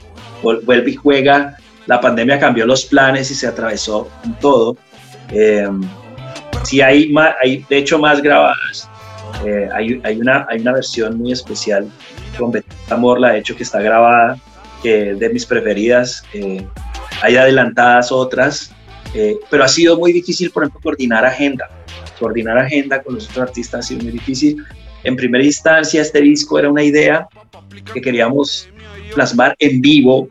vuelve 0.42 0.92
y 0.92 0.96
juega. 0.96 1.58
La 1.86 2.02
pandemia 2.02 2.40
cambió 2.40 2.66
los 2.66 2.86
planes 2.86 3.32
y 3.32 3.36
se 3.36 3.48
atravesó 3.48 4.10
todo. 4.42 4.78
Eh, 5.32 5.68
sí 6.64 6.82
hay, 6.82 7.10
más, 7.10 7.36
hay 7.42 7.66
de 7.70 7.78
hecho 7.78 7.98
más 8.00 8.22
grabadas. 8.22 8.90
Eh, 9.46 9.70
hay, 9.74 10.02
hay, 10.04 10.20
una, 10.20 10.46
hay 10.50 10.60
una 10.60 10.74
versión 10.74 11.18
muy 11.18 11.32
especial 11.32 11.88
con 12.38 12.52
Betita 12.52 12.98
Morla, 12.98 13.32
de 13.32 13.40
hecho, 13.40 13.56
que 13.56 13.64
está 13.64 13.82
grabada, 13.82 14.38
que 14.82 15.12
es 15.12 15.20
de 15.20 15.30
mis 15.30 15.46
preferidas. 15.46 16.24
Eh, 16.34 16.66
hay 17.22 17.36
adelantadas 17.36 18.12
otras, 18.12 18.72
eh, 19.14 19.38
pero 19.50 19.64
ha 19.64 19.68
sido 19.68 19.98
muy 19.98 20.12
difícil, 20.12 20.52
por 20.52 20.64
ejemplo, 20.64 20.82
coordinar 20.82 21.26
agenda. 21.26 21.70
Coordinar 22.20 22.58
agenda 22.58 23.02
con 23.02 23.16
los 23.16 23.30
otros 23.30 23.50
artistas 23.50 23.86
ha 23.86 23.88
sido 23.88 24.04
muy 24.04 24.12
difícil. 24.12 24.64
En 25.04 25.16
primera 25.16 25.44
instancia, 25.44 26.02
este 26.02 26.22
disco 26.22 26.58
era 26.60 26.70
una 26.70 26.84
idea 26.84 27.28
que 27.94 28.02
queríamos 28.02 28.68
plasmar 29.18 29.56
en 29.58 29.82
vivo 29.82 30.30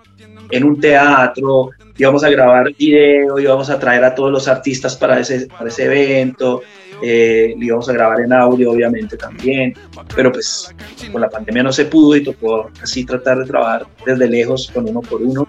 en 0.53 0.63
un 0.63 0.79
teatro, 0.81 1.71
íbamos 1.99 2.23
a 2.23 2.31
grabar 2.31 2.73
video, 2.79 3.37
íbamos 3.37 3.69
a 3.69 3.81
traer 3.81 4.05
a 4.05 4.15
todos 4.15 4.31
los 4.31 4.47
artistas 4.47 4.95
para 4.95 5.19
ese, 5.19 5.49
para 5.49 5.69
ese 5.69 5.87
evento, 5.87 6.63
eh, 7.03 7.53
íbamos 7.59 7.89
a 7.89 7.93
grabar 7.93 8.21
en 8.21 8.33
audio 8.33 8.71
obviamente 8.71 9.17
también, 9.17 9.75
pero 10.15 10.31
pues 10.31 10.73
con 11.11 11.21
la 11.21 11.29
pandemia 11.29 11.65
no 11.65 11.73
se 11.73 11.87
pudo 11.87 12.15
y 12.15 12.23
tocó 12.23 12.71
así 12.81 13.05
tratar 13.05 13.39
de 13.39 13.47
trabajar 13.47 13.89
desde 14.07 14.29
lejos 14.29 14.71
con 14.73 14.89
uno 14.89 15.01
por 15.01 15.21
uno. 15.21 15.49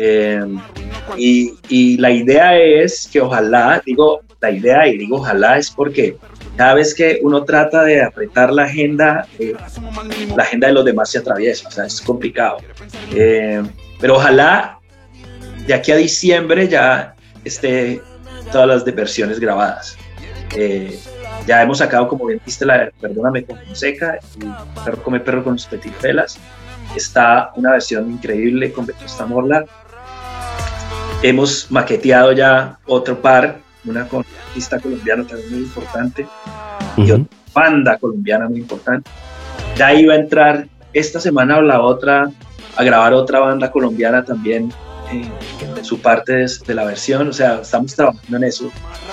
Eh, 0.00 0.40
y, 1.18 1.52
y 1.68 1.98
la 1.98 2.10
idea 2.10 2.58
es 2.58 3.10
que 3.12 3.20
ojalá, 3.20 3.82
digo 3.84 4.22
la 4.40 4.50
idea 4.50 4.88
y 4.88 4.96
digo 4.96 5.16
ojalá 5.16 5.58
es 5.58 5.70
porque 5.70 6.16
cada 6.56 6.74
vez 6.74 6.94
que 6.94 7.20
uno 7.22 7.44
trata 7.44 7.82
de 7.82 8.02
apretar 8.02 8.52
la 8.52 8.64
agenda, 8.64 9.26
eh, 9.38 9.54
la 10.36 10.42
agenda 10.42 10.68
de 10.68 10.72
los 10.74 10.84
demás 10.84 11.10
se 11.10 11.18
atraviesa, 11.18 11.68
o 11.68 11.70
sea, 11.70 11.86
es 11.86 12.00
complicado. 12.00 12.58
Eh, 13.12 13.62
pero 14.00 14.16
ojalá 14.16 14.78
de 15.66 15.74
aquí 15.74 15.92
a 15.92 15.96
diciembre 15.96 16.68
ya 16.68 17.14
esté 17.44 18.00
todas 18.52 18.68
las 18.68 18.84
versiones 18.84 19.40
grabadas. 19.40 19.96
Eh, 20.56 20.98
ya 21.46 21.62
hemos 21.62 21.78
sacado, 21.78 22.08
como 22.08 22.26
bien 22.26 22.40
viste, 22.44 22.64
la 22.64 22.90
Perdóname 23.00 23.44
con 23.44 23.58
Fonseca 23.58 24.18
Perro 24.84 25.02
come 25.02 25.20
perro 25.20 25.42
con 25.42 25.58
sus 25.58 25.68
petifelas. 25.68 26.38
Está 26.94 27.52
una 27.56 27.72
versión 27.72 28.10
increíble 28.10 28.72
con 28.72 28.86
Vetusta 28.86 29.26
Morla. 29.26 29.64
Hemos 31.22 31.70
maqueteado 31.70 32.32
ya 32.32 32.78
otro 32.86 33.20
par, 33.20 33.58
una 33.84 34.08
artista 34.48 34.78
colombiano 34.78 35.24
también 35.24 35.50
muy 35.50 35.60
importante 35.60 36.26
y 36.96 37.10
otra 37.10 37.26
banda 37.52 37.98
colombiana 37.98 38.48
muy 38.48 38.58
importante. 38.58 39.10
Ya 39.76 39.92
iba 39.94 40.14
a 40.14 40.16
entrar 40.16 40.68
esta 40.92 41.20
semana 41.20 41.58
o 41.58 41.62
la 41.62 41.80
otra 41.80 42.30
a 42.76 42.84
grabar 42.84 43.12
otra 43.14 43.40
banda 43.40 43.70
colombiana 43.70 44.24
también 44.24 44.72
eh, 45.12 45.82
su 45.82 46.00
parte 46.00 46.32
de, 46.32 46.50
de, 46.66 46.74
la 46.74 46.84
versión, 46.84 47.28
o 47.28 47.32
sea, 47.32 47.60
estamos 47.60 47.94
trabajando 47.94 48.36
en 48.36 48.44
eso, 48.44 48.70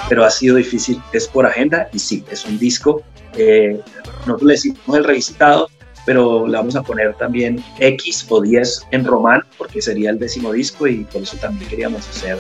pero 0.10 0.24
ha 0.24 0.30
sido 0.30 0.56
difícil, 0.56 1.02
es 1.12 1.28
por 1.28 1.46
agenda 1.46 1.90
y 1.94 2.00
sí, 2.00 2.24
es 2.32 2.46
un 2.46 2.58
disco, 2.58 3.04
eh, 3.36 3.80
nosotros 4.26 4.44
le 4.44 4.54
decimos 4.54 4.98
el 4.98 5.04
revisitado, 5.04 5.70
pero 6.06 6.48
le 6.48 6.58
vamos 6.58 6.76
a 6.76 6.82
poner 6.82 7.14
también 7.16 7.64
X 7.80 8.26
o 8.30 8.42
10 8.42 8.88
en 8.92 9.06
román, 9.06 9.44
porque 9.58 9.82
sería 9.82 10.10
el 10.10 10.20
décimo 10.20 10.52
disco 10.52 10.88
y 10.88 11.04
por 11.06 11.22
eso 11.22 11.38
también 11.38 11.70
queríamos 11.70 12.08
hacer 12.08 12.40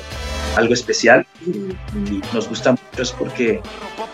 algo 0.55 0.73
especial 0.73 1.25
y, 1.45 1.49
y 2.11 2.21
nos 2.33 2.47
gusta 2.47 2.71
mucho 2.71 3.01
es 3.01 3.11
porque 3.11 3.61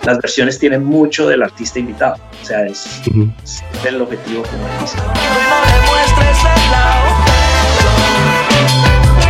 las 0.03 0.17
versiones 0.19 0.59
tienen 0.59 0.83
mucho 0.85 1.27
del 1.27 1.43
artista 1.43 1.79
invitado, 1.79 2.15
o 2.41 2.45
sea, 2.45 2.65
es, 2.65 3.01
uh 3.07 3.11
-huh. 3.11 3.33
es 3.43 3.63
el 3.85 4.01
objetivo 4.01 4.43
como 4.43 4.65
artista. 4.65 5.03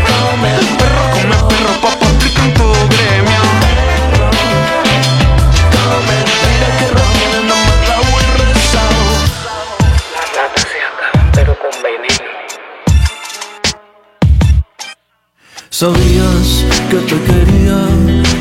Come 0.07 0.53
perro, 0.77 1.03
come 1.13 1.37
perro, 1.49 1.73
papá, 1.81 2.07
en 2.09 2.53
tu 2.53 2.67
gremio. 2.91 3.43
Come, 5.73 6.17
mira 6.43 6.69
que 6.77 6.87
retiene, 6.97 7.39
no 7.49 7.57
me 7.67 7.75
la 7.87 7.97
voy 8.11 8.25
rezado. 8.37 9.03
Las 10.13 10.27
ratas 10.35 10.65
se 10.71 10.79
acaban, 10.89 11.31
pero 11.33 11.51
con 11.59 11.73
veneno. 11.81 12.29
Sabías 15.69 16.65
que 16.89 16.97
te 16.97 17.15
quería, 17.21 17.85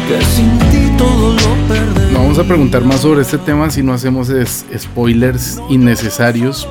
que 0.08 0.96
todo 0.96 1.32
lo. 1.32 2.12
No 2.12 2.18
vamos 2.20 2.38
a 2.38 2.44
preguntar 2.44 2.84
más 2.84 3.00
sobre 3.00 3.22
este 3.22 3.38
tema 3.38 3.70
si 3.70 3.82
no 3.82 3.92
hacemos 3.92 4.30
spoilers 4.76 5.60
innecesarios, 5.68 6.68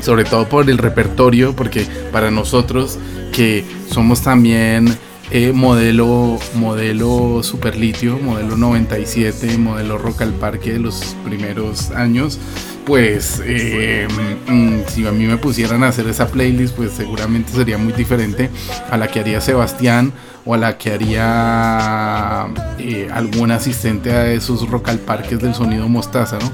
sobre 0.00 0.24
todo 0.24 0.48
por 0.48 0.70
el 0.70 0.78
repertorio, 0.78 1.54
porque 1.56 1.86
para 2.12 2.30
nosotros 2.30 2.98
que 3.32 3.64
somos 3.90 4.22
también 4.22 4.96
eh, 5.30 5.52
modelo, 5.52 6.38
modelo 6.54 7.42
Superlitio, 7.42 8.18
modelo 8.18 8.56
97, 8.56 9.58
modelo 9.58 9.98
Rock 9.98 10.22
al 10.22 10.32
Parque 10.32 10.72
de 10.72 10.78
los 10.78 11.16
primeros 11.24 11.90
años, 11.90 12.38
pues 12.86 13.42
eh, 13.44 14.08
mm, 14.46 14.78
si 14.88 15.06
a 15.06 15.12
mí 15.12 15.26
me 15.26 15.36
pusieran 15.36 15.84
a 15.84 15.88
hacer 15.88 16.08
esa 16.08 16.28
playlist, 16.28 16.74
pues 16.74 16.92
seguramente 16.92 17.52
sería 17.52 17.76
muy 17.76 17.92
diferente 17.92 18.48
a 18.90 18.96
la 18.96 19.08
que 19.08 19.20
haría 19.20 19.42
Sebastián 19.42 20.14
o 20.46 20.54
a 20.54 20.56
la 20.56 20.78
que 20.78 20.92
haría 20.92 22.46
eh, 22.78 23.08
algún 23.12 23.50
asistente 23.50 24.12
a 24.12 24.32
esos 24.32 24.66
Rock 24.70 24.88
al 24.88 24.98
Parques 25.00 25.38
del 25.40 25.54
sonido 25.54 25.86
mostaza, 25.90 26.38
¿no? 26.38 26.50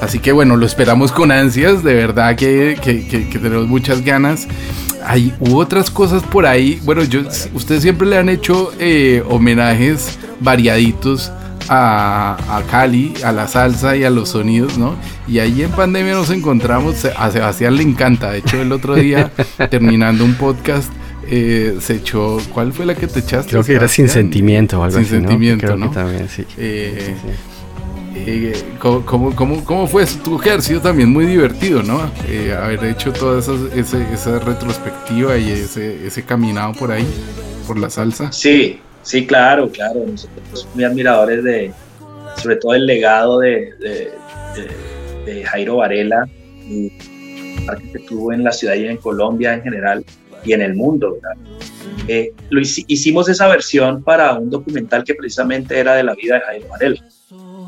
Así 0.00 0.18
que 0.18 0.32
bueno, 0.32 0.56
lo 0.56 0.66
esperamos 0.66 1.12
con 1.12 1.30
ansias, 1.30 1.84
de 1.84 1.94
verdad 1.94 2.34
que, 2.34 2.76
que, 2.82 3.06
que, 3.06 3.28
que 3.28 3.38
tenemos 3.38 3.68
muchas 3.68 4.04
ganas 4.04 4.48
hay 5.04 5.34
hubo 5.40 5.58
otras 5.58 5.90
cosas 5.90 6.22
por 6.22 6.46
ahí. 6.46 6.80
Bueno, 6.84 7.04
yo, 7.04 7.20
ustedes 7.54 7.82
siempre 7.82 8.06
le 8.06 8.16
han 8.18 8.28
hecho 8.28 8.72
eh, 8.78 9.22
homenajes 9.28 10.18
variaditos 10.40 11.32
a, 11.68 12.36
a, 12.48 12.62
Cali, 12.62 13.14
a 13.24 13.32
la 13.32 13.46
salsa 13.46 13.96
y 13.96 14.04
a 14.04 14.10
los 14.10 14.30
sonidos, 14.30 14.78
¿no? 14.78 14.96
Y 15.26 15.38
ahí 15.40 15.62
en 15.62 15.70
pandemia 15.70 16.14
nos 16.14 16.30
encontramos, 16.30 17.04
a 17.04 17.30
Sebastián 17.30 17.76
le 17.76 17.82
encanta. 17.82 18.30
De 18.30 18.38
hecho, 18.38 18.60
el 18.60 18.72
otro 18.72 18.94
día, 18.94 19.30
terminando 19.70 20.24
un 20.24 20.34
podcast, 20.34 20.90
eh, 21.30 21.76
se 21.80 21.96
echó. 21.96 22.38
¿Cuál 22.54 22.72
fue 22.72 22.86
la 22.86 22.94
que 22.94 23.06
te 23.06 23.20
echaste? 23.20 23.50
Creo 23.50 23.64
que 23.64 23.74
era 23.74 23.88
sin 23.88 24.08
sentimiento 24.08 24.80
o 24.80 24.84
algo 24.84 24.96
sin 24.96 25.04
así. 25.06 25.10
sentimiento, 25.10 25.66
Creo 25.66 25.76
¿no? 25.76 25.90
que 25.90 25.94
también, 25.94 26.28
sí. 26.28 26.44
Eh, 26.56 27.14
eh, 28.14 28.52
¿cómo, 28.78 29.34
cómo, 29.34 29.64
cómo, 29.64 29.86
fue 29.86 30.04
haber 30.46 30.62
sido 30.62 30.80
también 30.80 31.10
muy 31.10 31.26
divertido, 31.26 31.82
¿no? 31.82 32.10
Eh, 32.28 32.52
haber 32.52 32.84
hecho 32.84 33.12
toda 33.12 33.38
esa, 33.38 33.52
ese, 33.74 34.02
esa 34.12 34.38
retrospectiva 34.38 35.36
y 35.36 35.50
ese, 35.50 36.06
ese 36.06 36.24
caminado 36.24 36.72
por 36.74 36.90
ahí, 36.90 37.06
por 37.66 37.78
la 37.78 37.90
salsa. 37.90 38.32
Sí, 38.32 38.80
sí, 39.02 39.26
claro, 39.26 39.70
claro. 39.70 40.04
Nosotros 40.06 40.68
muy 40.74 40.84
admiradores 40.84 41.44
de, 41.44 41.72
sobre 42.36 42.56
todo 42.56 42.74
el 42.74 42.86
legado 42.86 43.40
de, 43.40 43.72
de, 43.80 44.12
de, 44.54 45.32
de 45.32 45.44
Jairo 45.44 45.76
Varela 45.76 46.28
y 46.66 46.90
que 47.92 47.98
tuvo 48.00 48.32
en 48.32 48.44
la 48.44 48.52
ciudad 48.52 48.74
y 48.74 48.86
en 48.86 48.96
Colombia 48.96 49.54
en 49.54 49.62
general 49.62 50.04
y 50.44 50.52
en 50.52 50.62
el 50.62 50.74
mundo. 50.74 51.18
Eh, 52.06 52.32
lo 52.50 52.60
hicimos 52.60 53.28
esa 53.28 53.48
versión 53.48 54.02
para 54.02 54.34
un 54.38 54.50
documental 54.50 55.04
que 55.04 55.14
precisamente 55.14 55.78
era 55.78 55.94
de 55.94 56.04
la 56.04 56.14
vida 56.14 56.36
de 56.36 56.40
Jairo 56.40 56.68
Varela. 56.68 57.04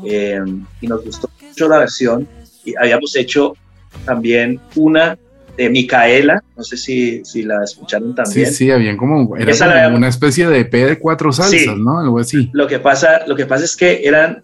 Eh, 0.05 0.39
y 0.81 0.87
nos 0.87 1.03
gustó 1.03 1.29
mucho 1.41 1.67
la 1.67 1.79
versión 1.79 2.27
y 2.63 2.75
habíamos 2.75 3.15
hecho 3.15 3.53
también 4.05 4.59
una 4.75 5.17
de 5.57 5.69
Micaela, 5.69 6.41
no 6.55 6.63
sé 6.63 6.77
si, 6.77 7.23
si 7.25 7.43
la 7.43 7.63
escucharon 7.63 8.15
también. 8.15 8.47
Sí, 8.47 8.53
sí, 8.53 8.71
habían 8.71 8.97
como, 8.97 9.35
era 9.35 9.85
como 9.85 9.97
una 9.97 10.07
especie 10.07 10.47
de 10.47 10.59
EP 10.59 10.73
de 10.73 10.99
cuatro 10.99 11.31
salsas, 11.31 11.59
sí, 11.59 11.69
¿no? 11.77 11.99
Algo 11.99 12.19
así. 12.19 12.49
Lo 12.53 12.67
que, 12.67 12.79
pasa, 12.79 13.25
lo 13.27 13.35
que 13.35 13.45
pasa 13.45 13.65
es 13.65 13.75
que 13.75 14.01
eran 14.03 14.43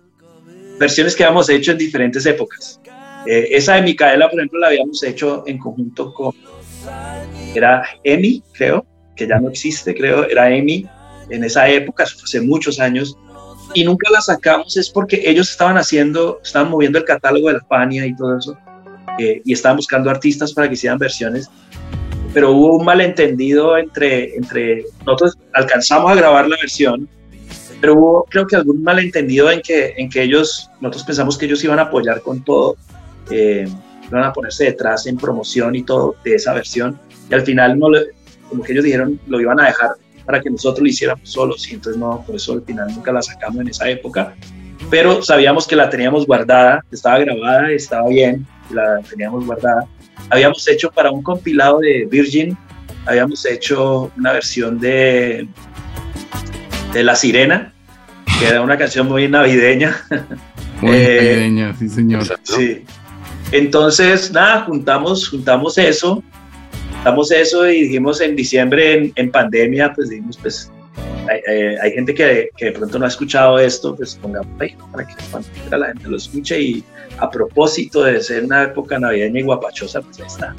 versiones 0.79 1.15
que 1.15 1.23
habíamos 1.23 1.49
hecho 1.49 1.71
en 1.71 1.77
diferentes 1.77 2.25
épocas. 2.25 2.79
Eh, 3.25 3.49
esa 3.51 3.75
de 3.75 3.81
Micaela, 3.81 4.29
por 4.29 4.39
ejemplo, 4.39 4.59
la 4.59 4.67
habíamos 4.67 5.03
hecho 5.03 5.43
en 5.47 5.57
conjunto 5.57 6.13
con, 6.13 6.33
era 7.55 7.83
Emi, 8.03 8.43
creo, 8.53 8.85
que 9.15 9.27
ya 9.27 9.39
no 9.39 9.49
existe, 9.49 9.95
creo, 9.95 10.29
era 10.29 10.53
Emi 10.53 10.87
en 11.29 11.43
esa 11.43 11.67
época, 11.69 12.03
hace 12.03 12.41
muchos 12.41 12.79
años, 12.79 13.17
y 13.73 13.83
nunca 13.83 14.09
la 14.11 14.21
sacamos 14.21 14.77
es 14.77 14.89
porque 14.89 15.21
ellos 15.25 15.49
estaban 15.49 15.77
haciendo, 15.77 16.39
estaban 16.43 16.69
moviendo 16.69 16.97
el 16.97 17.05
catálogo 17.05 17.47
de 17.47 17.55
la 17.55 17.65
Fania 17.65 18.05
y 18.05 18.15
todo 18.15 18.37
eso, 18.37 18.57
eh, 19.19 19.41
y 19.43 19.53
estaban 19.53 19.77
buscando 19.77 20.09
artistas 20.09 20.53
para 20.53 20.67
que 20.67 20.75
hicieran 20.75 20.97
versiones, 20.97 21.49
pero 22.33 22.51
hubo 22.51 22.77
un 22.77 22.85
malentendido 22.85 23.77
entre, 23.77 24.35
entre, 24.35 24.85
nosotros 25.05 25.37
alcanzamos 25.53 26.11
a 26.11 26.15
grabar 26.15 26.47
la 26.47 26.57
versión, 26.57 27.07
pero 27.81 27.95
hubo 27.95 28.25
creo 28.29 28.47
que 28.47 28.55
algún 28.55 28.83
malentendido 28.83 29.51
en 29.51 29.61
que, 29.61 29.93
en 29.97 30.09
que 30.09 30.23
ellos, 30.23 30.69
nosotros 30.81 31.03
pensamos 31.03 31.37
que 31.37 31.45
ellos 31.45 31.63
iban 31.63 31.79
a 31.79 31.83
apoyar 31.83 32.21
con 32.21 32.43
todo, 32.43 32.75
eh, 33.29 33.67
iban 34.07 34.23
a 34.23 34.33
ponerse 34.33 34.65
detrás 34.65 35.05
en 35.07 35.17
promoción 35.17 35.75
y 35.75 35.83
todo 35.83 36.15
de 36.23 36.35
esa 36.35 36.53
versión, 36.53 36.99
y 37.29 37.33
al 37.33 37.41
final 37.41 37.77
no 37.77 37.87
como 38.49 38.63
que 38.63 38.71
ellos 38.71 38.85
dijeron 38.85 39.19
lo 39.27 39.41
iban 39.41 39.59
a 39.59 39.65
dejar 39.65 39.91
para 40.27 40.41
que 40.41 40.49
nosotros 40.49 40.81
lo 40.81 40.89
hiciéramos 40.89 41.29
solos 41.29 41.65
y 41.71 41.75
entonces 41.75 41.97
no, 41.97 42.21
por 42.27 42.35
eso 42.35 42.51
al 42.51 42.61
final 42.61 42.93
nunca 42.93 43.13
la 43.13 43.21
sacamos 43.21 43.61
en 43.61 43.69
esa 43.69 43.89
época, 43.89 44.35
pero 44.89 45.23
sabíamos 45.23 45.65
que 45.65 45.77
la 45.77 45.89
teníamos 45.89 46.27
guardada, 46.27 46.83
estaba 46.91 47.17
grabada, 47.19 47.71
estaba 47.71 48.09
bien, 48.09 48.45
la 48.69 48.99
teníamos 49.09 49.45
guardada. 49.45 49.87
Habíamos 50.29 50.67
hecho 50.67 50.91
para 50.91 51.11
un 51.11 51.23
compilado 51.23 51.79
de 51.79 52.05
Virgin, 52.11 52.57
habíamos 53.05 53.45
hecho 53.45 54.11
una 54.17 54.33
versión 54.33 54.77
de, 54.79 55.47
de 56.91 57.03
La 57.03 57.15
Sirena, 57.15 57.73
que 58.37 58.47
era 58.47 58.61
una 58.61 58.77
canción 58.77 59.07
muy 59.07 59.29
navideña. 59.29 59.95
Muy 60.81 60.95
eh, 60.95 61.37
navideña, 61.39 61.75
sí 61.75 61.89
señor. 61.89 62.23
Sí. 62.43 62.83
Entonces, 63.51 64.31
nada, 64.31 64.65
juntamos, 64.65 65.27
juntamos 65.27 65.77
eso, 65.79 66.21
juntamos 67.07 67.31
eso 67.31 67.69
y 67.69 67.83
dijimos 67.83 68.19
en 68.19 68.35
diciembre, 68.35 68.93
en, 68.93 69.13
en 69.15 69.31
pandemia, 69.31 69.93
pues 69.93 70.09
dijimos, 70.09 70.37
pues 70.41 70.69
hay, 71.29 71.39
eh, 71.47 71.77
hay, 71.81 71.91
gente 71.91 72.13
que, 72.13 72.49
que, 72.57 72.65
de 72.65 72.71
pronto 72.73 72.99
no 72.99 73.05
ha 73.05 73.07
escuchado 73.07 73.57
esto, 73.59 73.95
pues 73.95 74.15
pongamos 74.15 74.49
ahí 74.59 74.75
para 74.91 75.07
que 75.07 75.15
la 75.77 75.87
gente 75.87 76.09
lo 76.09 76.17
escuche 76.17 76.59
y 76.59 76.83
a 77.19 77.29
propósito 77.29 78.03
de 78.03 78.21
ser 78.21 78.43
una 78.43 78.63
época 78.63 78.99
navideña 78.99 79.39
y 79.39 79.43
guapachosa, 79.43 80.01
pues 80.01 80.19
ahí 80.19 80.27
está. 80.27 80.55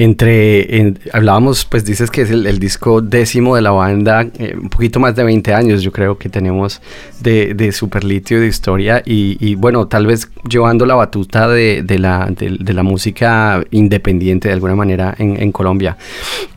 Entre, 0.00 0.78
en, 0.78 0.98
hablábamos, 1.12 1.66
pues 1.66 1.84
dices 1.84 2.10
que 2.10 2.22
es 2.22 2.30
el, 2.30 2.46
el 2.46 2.58
disco 2.58 3.02
décimo 3.02 3.54
de 3.54 3.60
la 3.60 3.70
banda, 3.70 4.22
eh, 4.38 4.56
un 4.58 4.70
poquito 4.70 4.98
más 4.98 5.14
de 5.14 5.22
20 5.24 5.52
años 5.52 5.82
yo 5.82 5.92
creo 5.92 6.16
que 6.16 6.30
tenemos 6.30 6.80
de, 7.20 7.52
de 7.52 7.70
Superlitio 7.70 8.40
de 8.40 8.46
historia 8.46 9.02
y, 9.04 9.36
y, 9.46 9.56
bueno, 9.56 9.88
tal 9.88 10.06
vez 10.06 10.30
llevando 10.48 10.86
la 10.86 10.94
batuta 10.94 11.48
de, 11.48 11.82
de 11.84 11.98
la, 11.98 12.30
de, 12.30 12.56
de, 12.58 12.72
la 12.72 12.82
música 12.82 13.62
independiente 13.72 14.48
de 14.48 14.54
alguna 14.54 14.74
manera 14.74 15.14
en, 15.18 15.36
en 15.38 15.52
Colombia. 15.52 15.98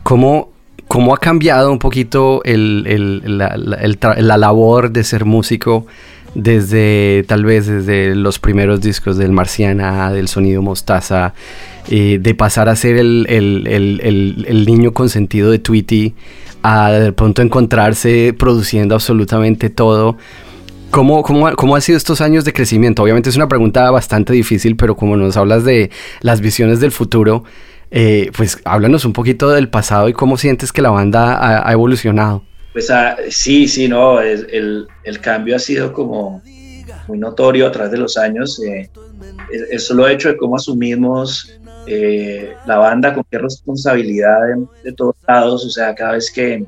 ¿Cómo, 0.02 0.48
¿Cómo 0.88 1.12
ha 1.12 1.18
cambiado 1.18 1.70
un 1.70 1.78
poquito 1.78 2.40
el, 2.44 2.84
el, 2.86 3.36
la, 3.36 3.58
la, 3.58 3.76
la 4.22 4.36
labor 4.38 4.90
de 4.90 5.04
ser 5.04 5.26
músico 5.26 5.86
desde 6.34 7.24
tal 7.26 7.44
vez 7.44 7.66
desde 7.66 8.14
los 8.14 8.38
primeros 8.38 8.80
discos 8.80 9.16
del 9.16 9.32
Marciana, 9.32 10.12
del 10.12 10.28
sonido 10.28 10.62
Mostaza, 10.62 11.34
eh, 11.88 12.18
de 12.20 12.34
pasar 12.34 12.68
a 12.68 12.76
ser 12.76 12.96
el, 12.96 13.26
el, 13.28 13.66
el, 13.66 14.44
el 14.48 14.66
niño 14.66 14.92
consentido 14.92 15.50
de 15.50 15.58
Tweety, 15.58 16.14
a 16.62 16.90
de 16.90 17.12
pronto 17.12 17.42
encontrarse 17.42 18.34
produciendo 18.38 18.94
absolutamente 18.94 19.70
todo. 19.70 20.16
¿Cómo, 20.90 21.22
cómo, 21.22 21.52
cómo 21.56 21.74
han 21.74 21.82
sido 21.82 21.98
estos 21.98 22.20
años 22.20 22.44
de 22.44 22.52
crecimiento? 22.52 23.02
Obviamente 23.02 23.28
es 23.28 23.36
una 23.36 23.48
pregunta 23.48 23.90
bastante 23.90 24.32
difícil, 24.32 24.76
pero 24.76 24.94
como 24.96 25.16
nos 25.16 25.36
hablas 25.36 25.64
de 25.64 25.90
las 26.20 26.40
visiones 26.40 26.78
del 26.80 26.92
futuro, 26.92 27.44
eh, 27.90 28.30
pues 28.36 28.60
háblanos 28.64 29.04
un 29.04 29.12
poquito 29.12 29.50
del 29.50 29.68
pasado 29.68 30.08
y 30.08 30.12
cómo 30.12 30.36
sientes 30.36 30.72
que 30.72 30.82
la 30.82 30.90
banda 30.90 31.34
ha, 31.34 31.68
ha 31.68 31.72
evolucionado. 31.72 32.44
Pues 32.74 32.90
ah, 32.90 33.16
sí, 33.30 33.66
sí, 33.66 33.88
no, 33.88 34.20
el, 34.20 34.86
el 35.04 35.20
cambio 35.20 35.56
ha 35.56 35.58
sido 35.58 35.92
como 35.94 36.42
muy 37.08 37.18
notorio 37.18 37.66
a 37.66 37.72
través 37.72 37.92
de 37.92 37.98
los 37.98 38.18
años. 38.18 38.62
eh, 38.62 38.90
el, 39.50 39.66
el 39.70 39.80
solo 39.80 40.06
hecho 40.08 40.28
de 40.28 40.36
cómo 40.36 40.56
asumimos 40.56 41.54
eh, 41.86 42.54
la 42.66 42.78
banda, 42.78 43.12
con 43.12 43.24
qué 43.30 43.38
responsabilidad 43.38 44.38
de, 44.82 44.92
todos 44.92 45.16
lados, 45.28 45.66
o 45.66 45.70
sea, 45.70 45.94
cada 45.94 46.12
vez 46.12 46.30
que, 46.30 46.64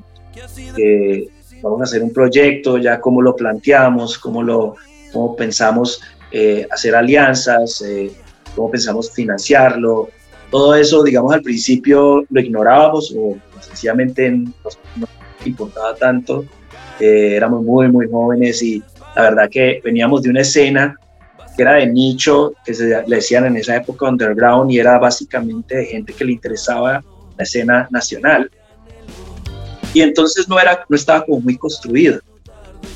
vamos 1.62 1.80
a 1.80 1.84
hacer 1.84 2.02
un 2.02 2.12
proyecto, 2.12 2.76
ya 2.76 3.00
cómo 3.00 3.22
lo 3.22 3.34
planteamos, 3.34 4.18
cómo, 4.18 4.42
lo, 4.42 4.76
cómo 5.12 5.34
pensamos 5.34 6.02
eh, 6.30 6.66
hacer 6.70 6.94
alianzas, 6.94 7.80
eh, 7.82 8.12
cómo 8.54 8.70
pensamos 8.70 9.10
financiarlo. 9.10 10.10
Todo 10.50 10.74
eso, 10.74 11.02
digamos, 11.02 11.32
al 11.32 11.42
principio 11.42 12.24
lo 12.28 12.40
ignorábamos 12.40 13.12
o 13.16 13.36
sencillamente 13.60 14.30
nos 14.30 14.78
importaba 15.48 15.94
tanto. 15.94 16.44
Eh, 17.00 17.34
éramos 17.36 17.62
muy, 17.62 17.88
muy 17.88 18.08
jóvenes 18.08 18.62
y 18.62 18.82
la 19.14 19.22
verdad 19.22 19.48
que 19.50 19.80
veníamos 19.84 20.22
de 20.22 20.30
una 20.30 20.40
escena 20.40 20.96
que 21.56 21.62
era 21.62 21.74
de 21.74 21.86
nicho, 21.86 22.52
que 22.64 22.74
se 22.74 23.02
le 23.06 23.16
decían 23.16 23.46
en 23.46 23.56
esa 23.56 23.76
época 23.76 24.08
underground 24.08 24.70
y 24.70 24.78
era 24.78 24.98
básicamente 24.98 25.76
de 25.76 25.86
gente 25.86 26.12
que 26.12 26.24
le 26.24 26.32
interesaba 26.32 27.02
la 27.36 27.42
escena 27.42 27.88
nacional. 27.90 28.50
Y 29.94 30.02
entonces 30.02 30.48
no, 30.48 30.60
era, 30.60 30.84
no 30.88 30.96
estaba 30.96 31.24
como 31.24 31.40
muy 31.40 31.56
construido. 31.56 32.20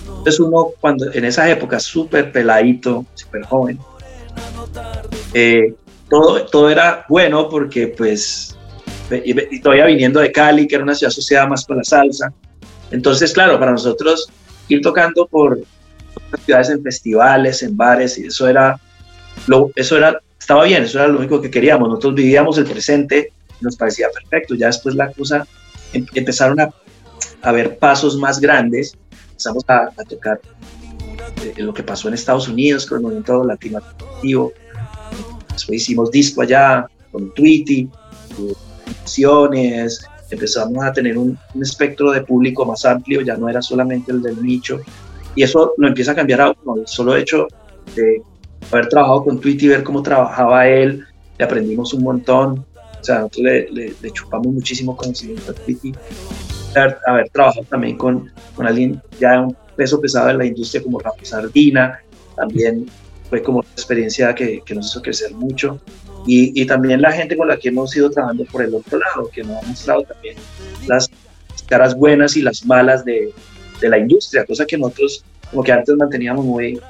Entonces 0.07 0.39
uno 0.41 0.73
cuando 0.79 1.11
en 1.13 1.25
esa 1.25 1.49
época 1.49 1.81
súper 1.81 2.31
peladito, 2.31 3.07
súper 3.15 3.45
joven, 3.45 3.79
eh, 5.33 5.75
todo, 6.11 6.45
todo 6.47 6.69
era 6.69 7.07
bueno 7.09 7.49
porque 7.49 7.89
pues, 7.89 8.57
y, 9.11 9.57
y 9.57 9.61
todavía 9.61 9.87
viniendo 9.87 10.21
de 10.21 10.33
Cali, 10.33 10.67
que 10.67 10.77
era 10.77 10.85
una 10.85 10.95
ciudad 10.95 11.09
asociada 11.09 11.47
más 11.47 11.65
con 11.65 11.77
la 11.77 11.85
salsa, 11.85 12.33
entonces 12.91 13.33
claro, 13.33 13.59
para 13.59 13.73
nosotros 13.73 14.29
ir 14.69 14.81
tocando 14.81 15.27
por 15.27 15.61
ciudades 16.45 16.71
en 16.71 16.83
festivales, 16.83 17.63
en 17.63 17.77
bares, 17.77 18.19
y 18.19 18.27
eso 18.27 18.49
era, 18.49 18.79
lo, 19.47 19.71
eso 19.75 19.97
era, 19.97 20.21
estaba 20.39 20.65
bien, 20.65 20.85
eso 20.85 20.99
era 20.99 21.09
lo 21.09 21.19
único 21.19 21.41
que 21.41 21.51
queríamos, 21.51 21.89
nosotros 21.89 22.15
vivíamos 22.15 22.59
el 22.59 22.65
presente, 22.65 23.33
nos 23.61 23.77
parecía 23.77 24.09
perfecto, 24.11 24.55
ya 24.55 24.67
después 24.67 24.95
la 24.95 25.11
cosa, 25.13 25.47
em, 25.93 26.07
empezaron 26.15 26.61
a, 26.61 26.71
a 27.43 27.53
ver 27.53 27.79
pasos 27.79 28.17
más 28.17 28.41
grandes, 28.41 28.97
empezamos 29.31 29.65
a, 29.69 29.91
a 29.97 30.05
tocar 30.09 30.41
eh, 31.45 31.55
lo 31.63 31.75
que 31.75 31.83
pasó 31.83 32.09
en 32.09 32.15
Estados 32.15 32.49
Unidos 32.49 32.87
con 32.87 32.99
el 32.99 33.03
movimiento 33.03 33.45
latino 33.45 33.79
activo, 33.79 34.53
después 35.53 35.83
hicimos 35.83 36.11
disco 36.11 36.43
allá 36.43 36.87
con 37.11 37.33
Tweety, 37.35 37.89
eh, 38.39 38.53
canciones, 38.95 40.05
empezamos 40.31 40.85
a 40.85 40.93
tener 40.93 41.19
un, 41.19 41.39
un, 41.55 41.63
espectro 41.63 42.13
de 42.13 42.23
público 42.23 42.65
más 42.65 42.85
amplio, 42.85 43.21
ya 43.21 43.37
no 43.37 43.49
era 43.49 43.61
solamente 43.63 44.13
el 44.13 44.23
del 44.23 44.43
nicho, 44.43 44.81
y 45.35 45.43
eso 45.43 45.75
lo 45.77 45.89
empieza 45.89 46.13
a 46.13 46.15
cambiar 46.15 46.41
a 46.41 46.55
uno, 46.63 46.81
el 46.81 46.87
solo 46.87 47.17
hecho 47.17 47.47
de 47.95 48.23
haber 48.71 48.89
trabajado 48.89 49.25
con 49.25 49.41
Tweety 49.41 49.67
y 49.67 49.69
ver 49.69 49.83
cómo 49.83 50.03
trabajaba 50.03 50.69
él, 50.69 51.05
le 51.39 51.45
aprendimos 51.45 51.95
un 51.95 52.03
montón, 52.03 52.65
o 53.01 53.05
sea, 53.05 53.21
nosotros 53.21 53.45
le, 53.45 53.71
le, 53.71 53.95
le 54.01 54.11
chupamos 54.11 54.49
muchísimo 54.49 54.97
conocimiento 54.97 55.51
a 55.51 55.55
Tweety, 55.55 55.93
haber, 56.77 56.99
haber, 57.07 57.29
trabajado 57.31 57.67
también 57.69 57.97
con, 57.97 58.31
con 58.55 58.67
alguien 58.67 59.03
ya 59.19 59.33
de 59.33 59.39
un 59.47 59.57
peso 59.77 60.01
pesado 60.01 60.31
en 60.31 60.39
la 60.39 60.45
industria 60.45 60.83
como 60.83 61.01
Rafa 61.01 61.25
Sardina, 61.25 62.01
también 62.37 62.87
fue 63.29 63.43
como 63.43 63.61
una 63.61 63.69
experiencia 63.73 64.35
que, 64.35 64.61
que 64.65 64.75
nos 64.75 64.91
hizo 64.91 65.01
crecer 65.01 65.33
mucho. 65.35 65.81
Y, 66.27 66.61
y, 66.61 66.67
también 66.67 67.01
la 67.01 67.13
gente 67.13 67.37
con 67.37 67.49
la 67.49 67.57
que 67.57 67.69
hemos 67.71 67.97
ido 67.97 68.11
trabajando 68.11 68.45
por 68.45 68.63
el 68.63 68.75
otro 68.75 68.99
lado, 68.99 69.31
que 69.33 69.43
nos 69.43 69.63
ha 69.63 69.67
mostrado 69.67 70.03
también 70.03 70.37
las 70.87 71.09
caras 71.67 71.95
buenas 71.95 72.37
y 72.37 72.43
las 72.43 72.65
malas 72.67 73.05
de, 73.05 73.33
de 73.81 73.89
la 73.89 73.99
industria, 73.99 74.45
cosa 74.45 74.67
que 74.67 74.77
nosotros 74.77 75.25
como 75.51 75.63
que 75.63 75.73
antes 75.73 75.95
manteníamos 75.97 76.45
muy 76.45 76.81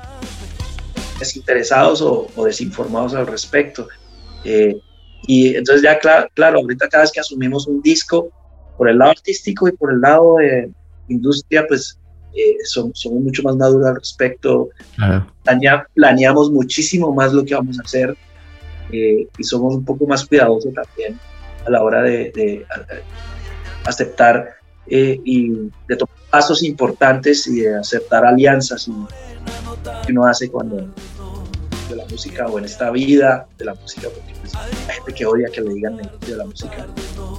desinteresados 1.18 2.02
o, 2.02 2.26
o 2.34 2.44
desinformados 2.44 3.14
al 3.14 3.26
respecto. 3.26 3.88
Eh, 4.44 4.76
y 5.26 5.54
entonces 5.54 5.82
ya 5.82 5.98
claro, 5.98 6.28
claro, 6.34 6.58
ahorita 6.58 6.88
cada 6.88 7.04
vez 7.04 7.12
que 7.12 7.20
asumimos 7.20 7.66
un 7.66 7.80
disco, 7.82 8.30
por 8.76 8.88
el 8.88 8.98
lado 8.98 9.12
artístico 9.12 9.68
y 9.68 9.72
por 9.72 9.92
el 9.92 10.00
lado 10.00 10.36
de 10.36 10.70
industria, 11.08 11.66
pues 11.68 11.98
eh, 12.34 12.56
somos, 12.64 12.98
somos, 12.98 13.22
mucho 13.22 13.42
más 13.42 13.56
maduros 13.56 13.86
al 13.86 13.96
respecto. 13.96 14.70
Claro. 14.96 15.26
Planeamos 15.94 16.50
muchísimo 16.50 17.12
más 17.12 17.32
lo 17.32 17.44
que 17.44 17.54
vamos 17.54 17.78
a 17.78 17.82
hacer 17.82 18.16
eh, 18.92 19.28
y 19.36 19.44
somos 19.44 19.74
un 19.74 19.84
poco 19.84 20.06
más 20.06 20.26
cuidadosos 20.26 20.72
también 20.74 21.18
a 21.66 21.70
la 21.70 21.82
hora 21.82 22.02
de, 22.02 22.32
de 22.34 22.66
aceptar 23.84 24.56
eh, 24.86 25.20
y 25.24 25.50
de 25.88 25.96
tomar 25.96 26.14
pasos 26.30 26.62
importantes 26.62 27.46
y 27.46 27.60
de 27.60 27.76
aceptar 27.76 28.24
alianzas 28.24 28.88
y, 28.88 28.92
que 30.06 30.12
uno 30.12 30.26
hace 30.26 30.50
cuando 30.50 30.88
de 31.88 31.96
la 31.96 32.04
música 32.06 32.46
o 32.46 32.58
en 32.58 32.64
esta 32.64 32.90
vida 32.90 33.46
de 33.58 33.64
la 33.64 33.74
música 33.74 34.08
porque 34.14 34.34
pues, 34.40 34.54
hay 34.54 34.94
gente 34.94 35.12
que 35.12 35.26
odia 35.26 35.48
que 35.52 35.60
le 35.60 35.74
digan 35.74 35.96
de 35.96 36.36
la 36.36 36.44
música. 36.44 36.86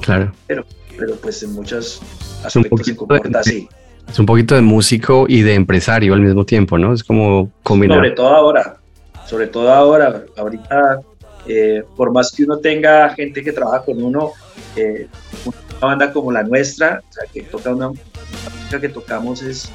Claro. 0.02 0.32
Pero 0.48 0.66
pero 0.98 1.16
pues 1.16 1.42
en 1.44 1.54
muchos 1.54 2.02
aspectos 2.44 2.86
se 2.86 2.96
comporta 2.96 3.30
de, 3.30 3.40
así. 3.40 3.70
es 4.08 4.20
un 4.20 4.26
poquito 4.26 4.56
de 4.56 4.62
músico 4.62 5.26
y 5.28 5.42
de 5.42 5.56
empresario 5.56 6.14
al 6.14 6.22
mismo 6.22 6.46
tiempo 6.46 6.78
no 6.78 6.94
es 6.94 7.04
como 7.04 7.52
combinar. 7.64 7.98
Sobre 7.98 8.12
todo 8.12 8.30
ahora 8.30 8.78
sobre 9.26 9.48
todo 9.48 9.72
ahora 9.72 10.24
ahorita 10.38 11.02
eh, 11.48 11.84
por 11.96 12.12
más 12.12 12.32
que 12.32 12.44
uno 12.44 12.58
tenga 12.60 13.10
gente 13.16 13.44
que 13.44 13.52
trabaja 13.52 13.84
con 13.84 14.04
uno 14.04 14.32
eh, 14.76 15.08
una 15.46 15.88
banda 15.88 16.14
como 16.14 16.32
la 16.32 16.44
nuestra 16.44 17.02
o 17.10 17.14
sea 17.14 17.24
que 17.32 17.42
toca 17.44 17.72
una 17.72 17.90
música 17.90 18.80
que 18.80 18.90
tocamos 18.90 19.42
es 19.42 19.70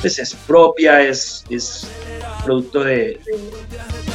pues 0.00 0.18
es 0.18 0.34
propia 0.46 1.00
es, 1.02 1.44
es 1.48 1.88
producto 2.44 2.84
de, 2.84 2.94
de, 2.94 3.20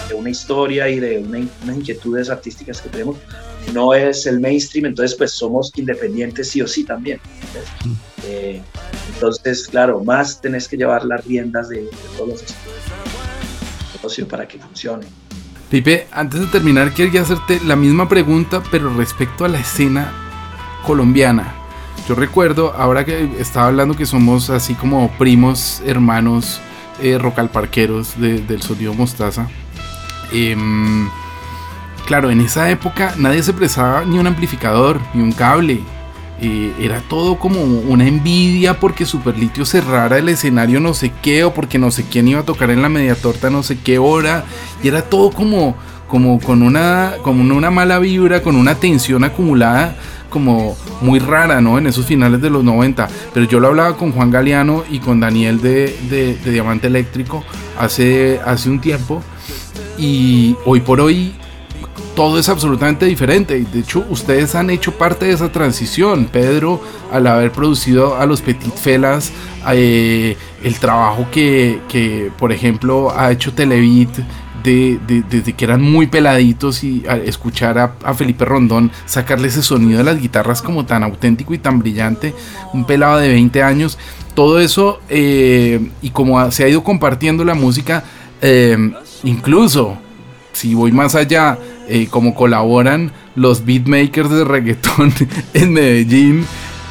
de, 0.09 0.13
una 0.13 0.29
historia 0.29 0.87
y 0.89 0.99
de 0.99 1.17
una, 1.19 1.39
unas 1.63 1.75
inquietudes 1.75 2.29
artísticas 2.29 2.81
que 2.81 2.89
tenemos. 2.89 3.17
No 3.73 3.93
es 3.93 4.25
el 4.25 4.39
mainstream 4.39 4.85
entonces 4.85 5.17
pues 5.17 5.31
somos 5.31 5.71
independientes 5.75 6.49
sí 6.49 6.61
o 6.61 6.67
sí 6.67 6.83
también 6.83 7.19
eh, 8.25 8.61
entonces 9.13 9.67
claro 9.67 10.03
más 10.03 10.39
tenés 10.39 10.67
que 10.67 10.77
llevar 10.77 11.03
las 11.05 11.25
riendas 11.25 11.69
de, 11.69 11.81
de 11.81 11.89
todos 12.15 12.29
los 12.29 12.43
negocios 13.95 14.27
para 14.27 14.47
que 14.47 14.59
funcione 14.59 15.05
Pipe, 15.71 16.07
antes 16.11 16.39
de 16.39 16.47
terminar 16.47 16.93
quería 16.93 17.21
hacerte 17.21 17.59
la 17.65 17.75
misma 17.75 18.07
pregunta 18.07 18.61
pero 18.69 18.93
respecto 18.95 19.45
a 19.45 19.47
la 19.47 19.59
escena 19.59 20.11
colombiana 20.85 21.55
yo 22.07 22.15
recuerdo, 22.15 22.73
ahora 22.77 23.05
que 23.05 23.29
estaba 23.39 23.67
hablando 23.67 23.95
que 23.95 24.05
somos 24.05 24.49
así 24.49 24.73
como 24.73 25.09
primos, 25.17 25.81
hermanos, 25.85 26.59
eh, 27.01 27.17
rocalparqueros 27.17 28.19
de, 28.19 28.41
del 28.41 28.61
sonido 28.61 28.93
mostaza. 28.93 29.47
Eh, 30.33 30.57
claro, 32.05 32.31
en 32.31 32.41
esa 32.41 32.69
época 32.69 33.13
nadie 33.17 33.43
se 33.43 33.53
prestaba 33.53 34.03
ni 34.03 34.17
un 34.17 34.27
amplificador, 34.27 34.99
ni 35.13 35.21
un 35.21 35.31
cable. 35.31 35.81
Era 36.41 37.01
todo 37.01 37.37
como 37.37 37.61
una 37.61 38.07
envidia 38.07 38.79
porque 38.79 39.05
Superlitio 39.05 39.63
cerrara 39.63 40.17
el 40.17 40.27
escenario 40.27 40.79
no 40.79 40.95
sé 40.95 41.11
qué 41.21 41.43
o 41.43 41.53
porque 41.53 41.77
no 41.77 41.91
sé 41.91 42.03
quién 42.09 42.27
iba 42.27 42.39
a 42.39 42.45
tocar 42.45 42.71
en 42.71 42.81
la 42.81 42.89
media 42.89 43.13
torta 43.15 43.51
no 43.51 43.61
sé 43.61 43.77
qué 43.77 43.99
hora. 43.99 44.45
Y 44.81 44.87
era 44.87 45.03
todo 45.03 45.29
como, 45.29 45.75
como 46.07 46.39
con 46.39 46.63
una, 46.63 47.13
como 47.21 47.41
una 47.55 47.69
mala 47.69 47.99
vibra, 47.99 48.41
con 48.41 48.55
una 48.55 48.75
tensión 48.75 49.23
acumulada 49.23 49.95
como 50.31 50.75
muy 51.01 51.19
rara, 51.19 51.61
¿no? 51.61 51.77
En 51.77 51.85
esos 51.85 52.07
finales 52.07 52.41
de 52.41 52.49
los 52.49 52.63
90. 52.63 53.07
Pero 53.33 53.45
yo 53.45 53.59
lo 53.59 53.67
hablaba 53.67 53.95
con 53.95 54.11
Juan 54.11 54.31
Galeano 54.31 54.83
y 54.89 54.97
con 54.97 55.19
Daniel 55.19 55.61
de, 55.61 55.95
de, 56.09 56.35
de, 56.37 56.51
Diamante 56.51 56.87
Eléctrico 56.87 57.43
hace, 57.77 58.39
hace 58.43 58.69
un 58.71 58.81
tiempo. 58.81 59.21
Y 59.99 60.55
hoy 60.65 60.79
por 60.79 61.01
hoy 61.01 61.35
todo 62.15 62.37
es 62.39 62.49
absolutamente 62.49 63.05
diferente. 63.05 63.63
De 63.71 63.79
hecho, 63.79 64.05
ustedes 64.09 64.55
han 64.55 64.69
hecho 64.69 64.91
parte 64.93 65.25
de 65.25 65.33
esa 65.33 65.51
transición. 65.51 66.25
Pedro, 66.25 66.81
al 67.11 67.27
haber 67.27 67.51
producido 67.51 68.17
a 68.17 68.25
los 68.25 68.41
Petit 68.41 68.73
Felas, 68.75 69.31
eh, 69.71 70.37
el 70.63 70.75
trabajo 70.79 71.27
que, 71.31 71.79
que, 71.89 72.31
por 72.37 72.51
ejemplo, 72.51 73.11
ha 73.17 73.31
hecho 73.31 73.53
Televit 73.53 74.09
de, 74.63 74.99
de- 75.07 75.23
desde 75.23 75.53
que 75.53 75.65
eran 75.65 75.81
muy 75.81 76.05
peladitos 76.07 76.83
y 76.83 77.03
a- 77.07 77.15
escuchar 77.17 77.79
a, 77.79 78.13
Felipe 78.13 78.45
Rondón 78.45 78.91
sacarle 79.05 79.47
ese 79.47 79.63
sonido 79.63 79.97
de 79.99 80.03
las 80.03 80.21
guitarras 80.21 80.61
como 80.61 80.85
tan 80.85 81.01
auténtico 81.03 81.53
y 81.53 81.57
tan 81.57 81.79
brillante, 81.79 82.35
un 82.73 82.85
pelado 82.85 83.17
de 83.17 83.29
20 83.29 83.63
años, 83.63 83.97
todo 84.35 84.59
eso 84.59 84.99
eh, 85.09 85.89
y 86.03 86.11
como 86.11 86.51
se 86.51 86.63
ha 86.63 86.67
ido 86.69 86.83
compartiendo 86.83 87.43
la 87.43 87.55
música, 87.55 88.03
eh, 88.43 88.91
incluso 89.23 89.97
si 90.53 90.73
voy 90.73 90.91
más 90.91 91.15
allá, 91.15 91.57
eh, 91.87 92.07
como 92.09 92.35
colaboran 92.35 93.11
los 93.35 93.65
beatmakers 93.65 94.29
de 94.29 94.43
reggaetón 94.43 95.13
en 95.53 95.73
Medellín, 95.73 96.45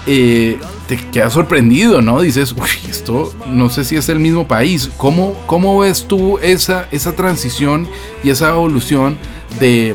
eh, 0.06 0.58
te 0.88 0.96
quedas 0.96 1.32
sorprendido, 1.32 2.02
¿no? 2.02 2.20
Dices, 2.20 2.52
uy, 2.52 2.90
esto 2.90 3.32
no 3.46 3.68
sé 3.68 3.84
si 3.84 3.96
es 3.96 4.08
el 4.08 4.18
mismo 4.18 4.48
país. 4.48 4.90
¿Cómo, 4.96 5.34
cómo 5.46 5.78
ves 5.78 6.06
tú 6.08 6.38
esa, 6.38 6.88
esa 6.90 7.14
transición 7.14 7.86
y 8.24 8.30
esa 8.30 8.50
evolución 8.50 9.16
de, 9.60 9.94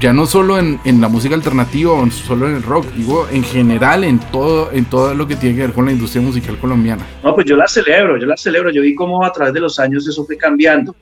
ya 0.00 0.12
no 0.12 0.26
solo 0.26 0.58
en, 0.58 0.78
en 0.84 1.00
la 1.00 1.08
música 1.08 1.34
alternativa 1.34 1.92
o 1.92 2.10
solo 2.10 2.48
en 2.48 2.56
el 2.56 2.62
rock, 2.62 2.86
digo, 2.92 3.28
en 3.30 3.42
general 3.42 4.04
en 4.04 4.18
todo, 4.18 4.70
en 4.72 4.84
todo 4.84 5.14
lo 5.14 5.26
que 5.26 5.36
tiene 5.36 5.56
que 5.56 5.62
ver 5.62 5.72
con 5.72 5.86
la 5.86 5.92
industria 5.92 6.22
musical 6.22 6.58
colombiana? 6.58 7.06
No, 7.22 7.34
pues 7.34 7.46
yo 7.46 7.56
la 7.56 7.66
celebro, 7.66 8.18
yo 8.18 8.26
la 8.26 8.36
celebro. 8.36 8.70
Yo 8.70 8.82
vi 8.82 8.94
cómo 8.94 9.24
a 9.24 9.32
través 9.32 9.54
de 9.54 9.60
los 9.60 9.78
años 9.78 10.06
eso 10.06 10.24
fue 10.24 10.36
cambiando. 10.36 10.94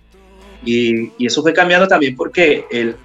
Y, 0.65 1.11
y 1.19 1.27
eso 1.27 1.43
fue 1.43 1.53
cambiando 1.53 1.89
también 1.89 2.15
porque 2.15 2.67
el, 2.71 2.97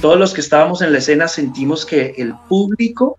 todos 0.00 0.18
los 0.18 0.32
que 0.32 0.40
estábamos 0.40 0.80
en 0.82 0.92
la 0.92 0.98
escena 0.98 1.26
sentimos 1.26 1.84
que 1.84 2.14
el 2.18 2.34
público, 2.48 3.18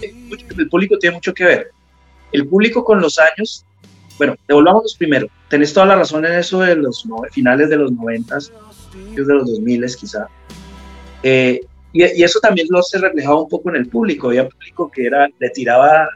el 0.00 0.68
público 0.68 0.98
tiene 0.98 1.14
mucho 1.16 1.34
que 1.34 1.44
ver. 1.44 1.70
El 2.32 2.46
público 2.46 2.84
con 2.84 3.00
los 3.00 3.18
años, 3.18 3.64
bueno, 4.18 4.36
devolvámonos 4.46 4.94
primero. 4.96 5.26
Tenés 5.48 5.72
toda 5.72 5.86
la 5.86 5.96
razón 5.96 6.24
en 6.26 6.34
eso 6.34 6.60
de 6.60 6.76
los 6.76 7.06
no- 7.06 7.22
finales 7.32 7.70
de 7.70 7.76
los 7.76 7.90
noventas, 7.90 8.52
de 9.14 9.22
los 9.22 9.48
dos 9.48 9.60
miles 9.60 9.96
quizá. 9.96 10.28
Eh, 11.22 11.60
y, 11.92 12.04
y 12.20 12.22
eso 12.22 12.38
también 12.40 12.68
lo 12.70 12.82
se 12.82 12.98
reflejaba 12.98 13.40
un 13.42 13.48
poco 13.48 13.70
en 13.70 13.76
el 13.76 13.88
público. 13.88 14.28
Había 14.28 14.48
público 14.48 14.90
que 14.90 15.06
era, 15.06 15.28
le 15.38 15.50
tiraba 15.50 16.02
a 16.04 16.08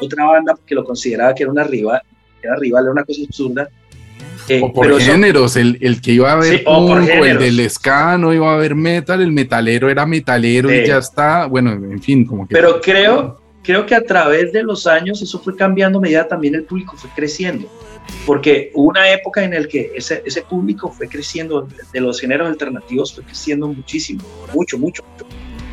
otra 0.00 0.24
banda 0.24 0.56
que 0.64 0.74
lo 0.74 0.84
consideraba 0.84 1.34
que 1.34 1.42
era 1.42 1.52
una 1.52 1.64
rival, 1.64 2.00
era 2.42 2.56
rival, 2.56 2.84
era 2.84 2.92
una 2.92 3.04
cosa 3.04 3.20
absurda. 3.26 3.68
Eh, 4.48 4.60
O 4.62 4.72
por 4.72 5.00
géneros, 5.00 5.56
el, 5.56 5.78
el 5.80 6.00
que 6.00 6.12
iba 6.12 6.32
a 6.32 6.36
ver 6.36 6.58
Sí, 6.58 6.64
punk, 6.64 7.08
o 7.20 7.24
el 7.24 7.38
del 7.38 7.68
ska 7.70 8.16
no 8.18 8.32
iba 8.32 8.52
a 8.52 8.56
ver 8.56 8.74
metal, 8.74 9.20
el 9.20 9.32
metalero 9.32 9.88
era 9.90 10.06
metalero 10.06 10.72
y 10.72 10.80
Sí. 10.80 10.86
ya 10.86 10.98
está. 10.98 11.46
Bueno, 11.46 11.72
en 11.72 12.00
fin, 12.02 12.24
como 12.24 12.46
que. 12.46 12.54
Pero 12.54 12.80
creo, 12.80 13.40
creo 13.62 13.84
que 13.86 13.94
a 13.94 14.02
través 14.02 14.52
de 14.52 14.62
los 14.62 14.86
años 14.86 15.20
eso 15.22 15.40
fue 15.40 15.56
cambiando 15.56 15.98
a 15.98 16.02
medida 16.02 16.28
también 16.28 16.54
el 16.54 16.64
público 16.64 16.94
fue 16.96 17.10
creciendo. 17.16 17.68
Porque 18.24 18.70
hubo 18.74 18.90
una 18.90 19.10
época 19.10 19.42
en 19.42 19.52
la 19.60 19.66
que 19.66 19.90
ese, 19.96 20.22
ese 20.24 20.42
público 20.42 20.92
fue 20.92 21.08
creciendo, 21.08 21.66
de 21.92 22.00
los 22.00 22.20
géneros 22.20 22.46
alternativos 22.48 23.12
fue 23.12 23.24
creciendo 23.24 23.66
muchísimo, 23.66 24.22
mucho, 24.54 24.78
mucho. 24.78 25.02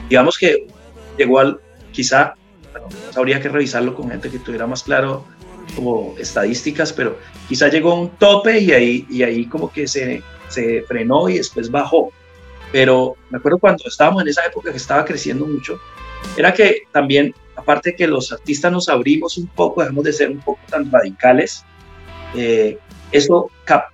Digamos 0.10 0.38
que 0.40 0.66
llegó 1.18 1.38
al, 1.40 1.60
quizá, 1.92 2.34
bueno, 2.72 2.88
habría 3.16 3.40
que 3.40 3.50
revisarlo 3.50 3.94
con 3.94 4.10
gente 4.10 4.32
que 4.32 4.40
tuviera 4.40 4.66
más 4.66 4.82
claro 4.82 5.26
como 5.76 6.16
estadísticas, 6.18 6.92
pero 6.94 7.18
quizá 7.48 7.68
llegó 7.70 7.92
a 7.92 8.00
un 8.02 8.10
tope 8.18 8.60
y 8.60 8.72
ahí, 8.72 9.06
y 9.10 9.24
ahí 9.24 9.46
como 9.46 9.72
que 9.72 9.88
se, 9.88 10.22
se 10.50 10.82
frenó 10.84 11.30
y 11.30 11.38
después 11.38 11.70
bajó. 11.72 12.12
Pero 12.72 13.16
me 13.30 13.38
acuerdo 13.38 13.60
cuando 13.60 13.84
estábamos 13.88 14.24
en 14.24 14.30
esa 14.30 14.46
época 14.46 14.72
que 14.72 14.78
estaba 14.78 15.06
creciendo 15.06 15.46
mucho, 15.46 15.80
era 16.38 16.54
que 16.54 16.84
también, 16.92 17.34
aparte 17.56 17.92
de 17.92 17.96
que 17.96 18.08
los 18.08 18.32
artistas 18.32 18.72
nos 18.72 18.90
abrimos 18.90 19.38
un 19.38 19.48
poco, 19.48 19.82
dejamos 19.82 20.04
de 20.06 20.14
ser 20.14 20.30
un 20.32 20.40
poco 20.40 20.60
tan 20.70 20.92
radicales, 20.92 21.64
eh, 22.36 22.78
eso, 23.12 23.50
cap- 23.66 23.92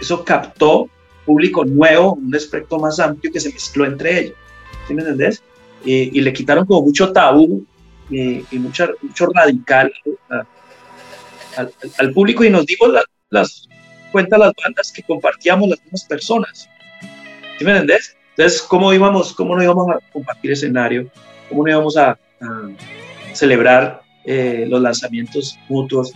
eso 0.00 0.24
captó 0.24 0.88
público 1.26 1.64
nuevo, 1.64 2.14
un 2.14 2.34
espectro 2.34 2.78
más 2.78 2.98
amplio 3.00 3.30
que 3.32 3.40
se 3.40 3.52
mezcló 3.52 3.84
entre 3.84 4.20
ellos. 4.20 4.34
¿Sí 4.86 4.94
me 4.94 5.02
entendés? 5.02 5.42
Y, 5.84 6.18
y 6.18 6.20
le 6.22 6.32
quitaron 6.32 6.64
como 6.64 6.82
mucho 6.82 7.12
tabú 7.12 7.66
y, 8.08 8.44
y 8.50 8.58
mucha- 8.58 8.90
mucho 9.02 9.26
radical 9.26 9.92
a- 10.30 10.46
al, 11.56 11.72
al- 11.98 12.12
público 12.12 12.44
y 12.44 12.50
nos 12.50 12.66
dimos 12.66 12.92
la- 12.92 13.04
las 13.30 13.68
cuenta 14.12 14.38
las 14.38 14.52
bandas 14.62 14.92
que 14.92 15.02
compartíamos 15.02 15.68
las 15.68 15.82
mismas 15.82 16.04
personas. 16.04 16.68
¿Sí 17.58 17.64
me 17.64 17.72
entendés? 17.72 18.16
Entonces, 18.36 18.62
¿cómo 18.62 18.92
íbamos, 18.92 19.32
cómo 19.34 19.56
no 19.56 19.62
íbamos 19.62 19.88
a 19.88 19.98
compartir 20.12 20.52
escenario? 20.52 21.10
¿Cómo 21.48 21.64
no 21.64 21.70
íbamos 21.70 21.96
a, 21.96 22.10
a 22.10 22.18
celebrar 23.32 24.02
eh, 24.24 24.66
los 24.68 24.80
lanzamientos 24.80 25.58
mutuos? 25.68 26.12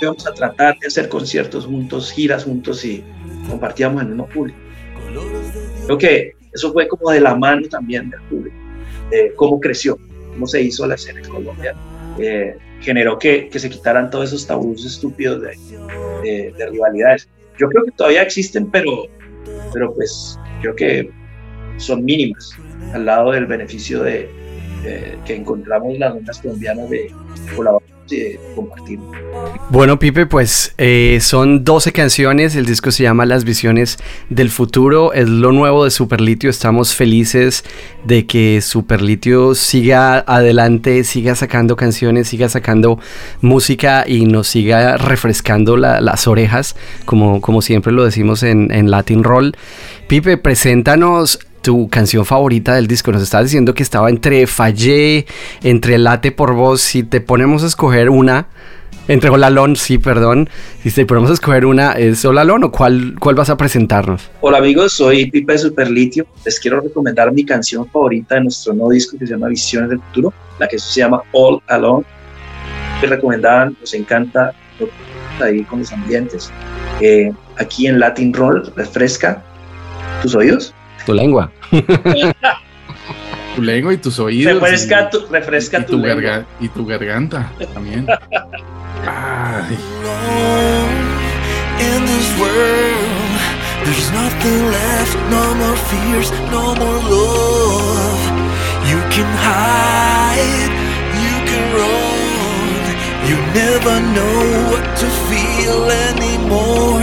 Íbamos 0.00 0.26
a 0.26 0.32
tratar 0.32 0.78
de 0.78 0.86
hacer 0.86 1.08
conciertos 1.08 1.66
juntos, 1.66 2.12
giras 2.12 2.44
juntos 2.44 2.84
y 2.84 3.04
compartíamos 3.48 4.02
el 4.02 4.08
mismo 4.08 4.28
público. 4.28 4.58
Creo 5.86 5.98
que 5.98 6.32
eso 6.52 6.72
fue 6.72 6.86
como 6.86 7.10
de 7.10 7.20
la 7.20 7.34
mano 7.34 7.66
también 7.68 8.08
del 8.10 8.20
público, 8.22 8.56
de 9.10 9.32
cómo 9.34 9.58
creció, 9.58 9.98
cómo 10.32 10.46
se 10.46 10.62
hizo 10.62 10.86
la 10.86 10.94
escena 10.94 11.20
en 11.20 11.28
Colombia. 11.28 11.74
Eh, 12.18 12.56
generó 12.80 13.18
que, 13.18 13.48
que 13.48 13.58
se 13.58 13.68
quitaran 13.70 14.10
todos 14.10 14.28
esos 14.28 14.46
tabús 14.46 14.84
estúpidos 14.84 15.42
de, 15.42 15.48
de- 16.22 16.52
de 16.56 16.66
rivalidades. 16.70 17.28
Yo 17.58 17.68
creo 17.68 17.84
que 17.84 17.90
todavía 17.92 18.22
existen, 18.22 18.70
pero, 18.70 19.06
pero 19.72 19.92
pues 19.94 20.38
creo 20.60 20.74
que 20.76 21.10
son 21.76 22.04
mínimas 22.04 22.52
al 22.92 23.04
lado 23.04 23.32
del 23.32 23.46
beneficio 23.46 24.02
de, 24.02 24.28
que 25.26 25.34
encontramos 25.34 25.98
las 25.98 26.14
bandas 26.14 26.38
colombianas 26.38 26.88
de 26.88 27.12
colaborar 27.56 27.88
y 27.88 27.97
de 28.08 28.40
compartir. 28.54 28.98
Bueno, 29.70 29.98
Pipe, 29.98 30.26
pues 30.26 30.74
eh, 30.78 31.18
son 31.20 31.64
12 31.64 31.92
canciones, 31.92 32.56
el 32.56 32.64
disco 32.66 32.90
se 32.90 33.02
llama 33.02 33.26
Las 33.26 33.44
Visiones 33.44 33.98
del 34.30 34.50
Futuro, 34.50 35.12
es 35.12 35.28
lo 35.28 35.52
nuevo 35.52 35.84
de 35.84 35.90
Superlitio, 35.90 36.48
estamos 36.50 36.94
felices 36.94 37.64
de 38.04 38.26
que 38.26 38.60
Superlitio 38.62 39.54
siga 39.54 40.18
adelante, 40.26 41.04
siga 41.04 41.34
sacando 41.34 41.76
canciones, 41.76 42.28
siga 42.28 42.48
sacando 42.48 42.98
música 43.42 44.04
y 44.08 44.24
nos 44.26 44.48
siga 44.48 44.96
refrescando 44.96 45.76
la- 45.76 46.00
las 46.00 46.26
orejas, 46.26 46.74
como, 47.04 47.40
como 47.40 47.60
siempre 47.62 47.92
lo 47.92 48.04
decimos 48.04 48.42
en, 48.42 48.72
en 48.72 48.90
Latin 48.90 49.22
Roll. 49.22 49.54
Pipe, 50.08 50.38
preséntanos 50.38 51.38
tu 51.68 51.86
canción 51.90 52.24
favorita 52.24 52.76
del 52.76 52.86
disco. 52.86 53.12
Nos 53.12 53.22
estabas 53.22 53.44
diciendo 53.44 53.74
que 53.74 53.82
estaba 53.82 54.08
entre 54.08 54.46
Fallé, 54.46 55.26
entre 55.62 55.98
Late 55.98 56.32
por 56.32 56.54
Voz. 56.54 56.80
Si 56.80 57.02
te 57.02 57.20
ponemos 57.20 57.62
a 57.62 57.66
escoger 57.66 58.08
una, 58.08 58.48
entre 59.06 59.28
Olalón, 59.28 59.76
sí, 59.76 59.98
perdón. 59.98 60.48
Si 60.82 60.90
te 60.90 61.04
ponemos 61.04 61.28
a 61.28 61.34
escoger 61.34 61.66
una, 61.66 61.92
¿es 61.92 62.24
Olalón 62.24 62.64
o 62.64 62.72
cuál, 62.72 63.16
cuál 63.20 63.34
vas 63.34 63.50
a 63.50 63.58
presentarnos? 63.58 64.30
Hola 64.40 64.56
amigos, 64.56 64.94
soy 64.94 65.30
Pipe 65.30 65.52
de 65.52 65.58
Superlitio. 65.58 66.26
Les 66.42 66.58
quiero 66.58 66.80
recomendar 66.80 67.30
mi 67.32 67.44
canción 67.44 67.86
favorita 67.86 68.36
de 68.36 68.44
nuestro 68.44 68.72
nuevo 68.72 68.92
disco 68.92 69.18
que 69.18 69.26
se 69.26 69.34
llama 69.34 69.48
Visiones 69.48 69.90
del 69.90 70.00
Futuro, 70.00 70.32
la 70.58 70.68
que 70.68 70.78
se 70.78 71.00
llama 71.00 71.20
All 71.32 71.60
Alone. 71.66 72.06
Me 73.02 73.08
recomendaban, 73.08 73.76
nos 73.78 73.92
encanta 73.92 74.54
ahí 75.38 75.64
con 75.64 75.80
los 75.80 75.92
ambientes. 75.92 76.50
Eh, 77.02 77.30
aquí 77.58 77.88
en 77.88 78.00
Latin 78.00 78.32
Roll, 78.32 78.72
refresca 78.74 79.42
tus 80.22 80.34
oídos. 80.34 80.72
Tu 81.08 81.14
lengua. 81.14 81.50
tu 83.56 83.62
lengua 83.62 83.94
y 83.94 83.96
tus 83.96 84.18
oídos. 84.18 84.60
Refresca 84.60 85.00
y- 85.04 85.10
tu, 85.10 85.26
refresca 85.32 85.78
y, 85.78 85.84
tu, 85.86 85.92
tu 85.92 85.98
lengua. 85.98 86.20
garga- 86.22 86.46
y 86.60 86.68
tu 86.68 86.84
garganta 86.84 87.50
también. 87.72 88.06
Ay. 89.06 89.78
in 91.80 92.04
this 92.04 92.28
world. 92.38 93.40
There's 93.86 94.10
nothing 94.12 94.60
left, 94.70 95.16
no 95.30 95.54
more 95.54 95.76
fears, 95.88 96.30
no 96.52 96.74
more 96.74 97.00
love. 97.08 98.22
You 98.90 99.00
can 99.08 99.30
hide, 99.40 100.72
you 101.24 101.36
can 101.48 101.64
run. 101.72 102.84
You 103.30 103.36
never 103.56 103.96
know 104.12 104.70
what 104.72 104.84
to 105.00 105.06
feel 105.30 105.88
anymore. 105.88 107.00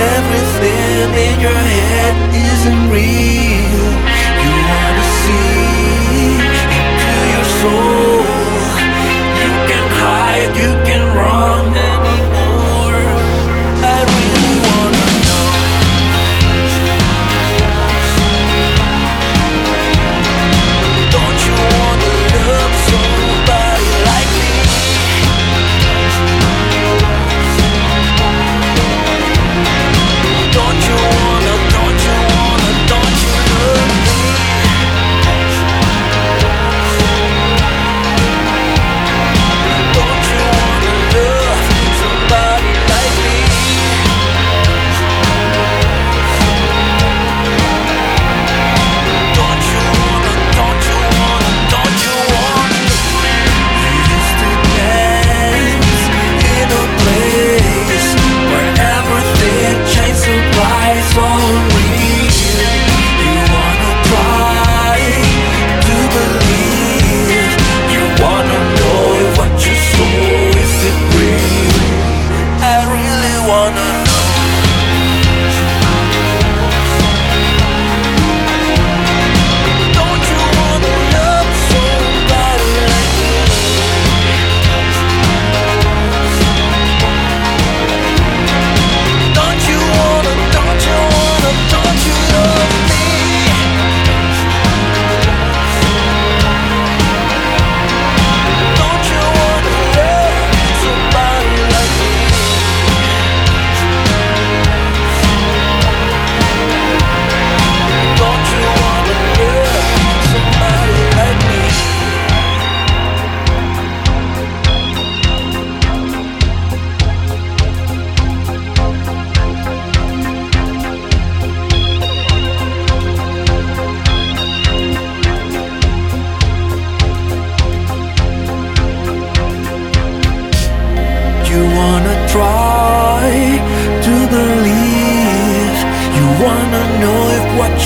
Everything 0.00 1.10
in 1.26 1.40
your 1.40 1.60
head 1.74 2.14
isn't 2.34 2.82
real. 2.90 3.86
You 4.42 4.52
wanna 4.70 5.06
see 5.22 6.38
into 6.76 7.14
your 7.34 7.46
soul. 7.60 8.22
You 9.42 9.50
can 9.70 9.86
hide, 10.02 10.52
you 10.62 10.70
can 10.88 11.02
run 11.16 11.67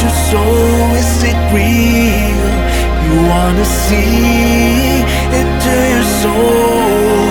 your 0.02 0.10
soul, 0.30 0.94
is 1.02 1.22
it 1.30 1.38
real? 1.54 2.52
You 3.04 3.14
wanna 3.32 3.64
see 3.64 5.02
into 5.40 5.74
your 5.94 6.06
soul 6.22 7.22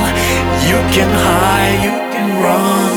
You 0.70 0.80
can 0.96 1.10
hide, 1.26 1.80
you 1.88 1.96
can 2.14 2.28
run 2.44 2.91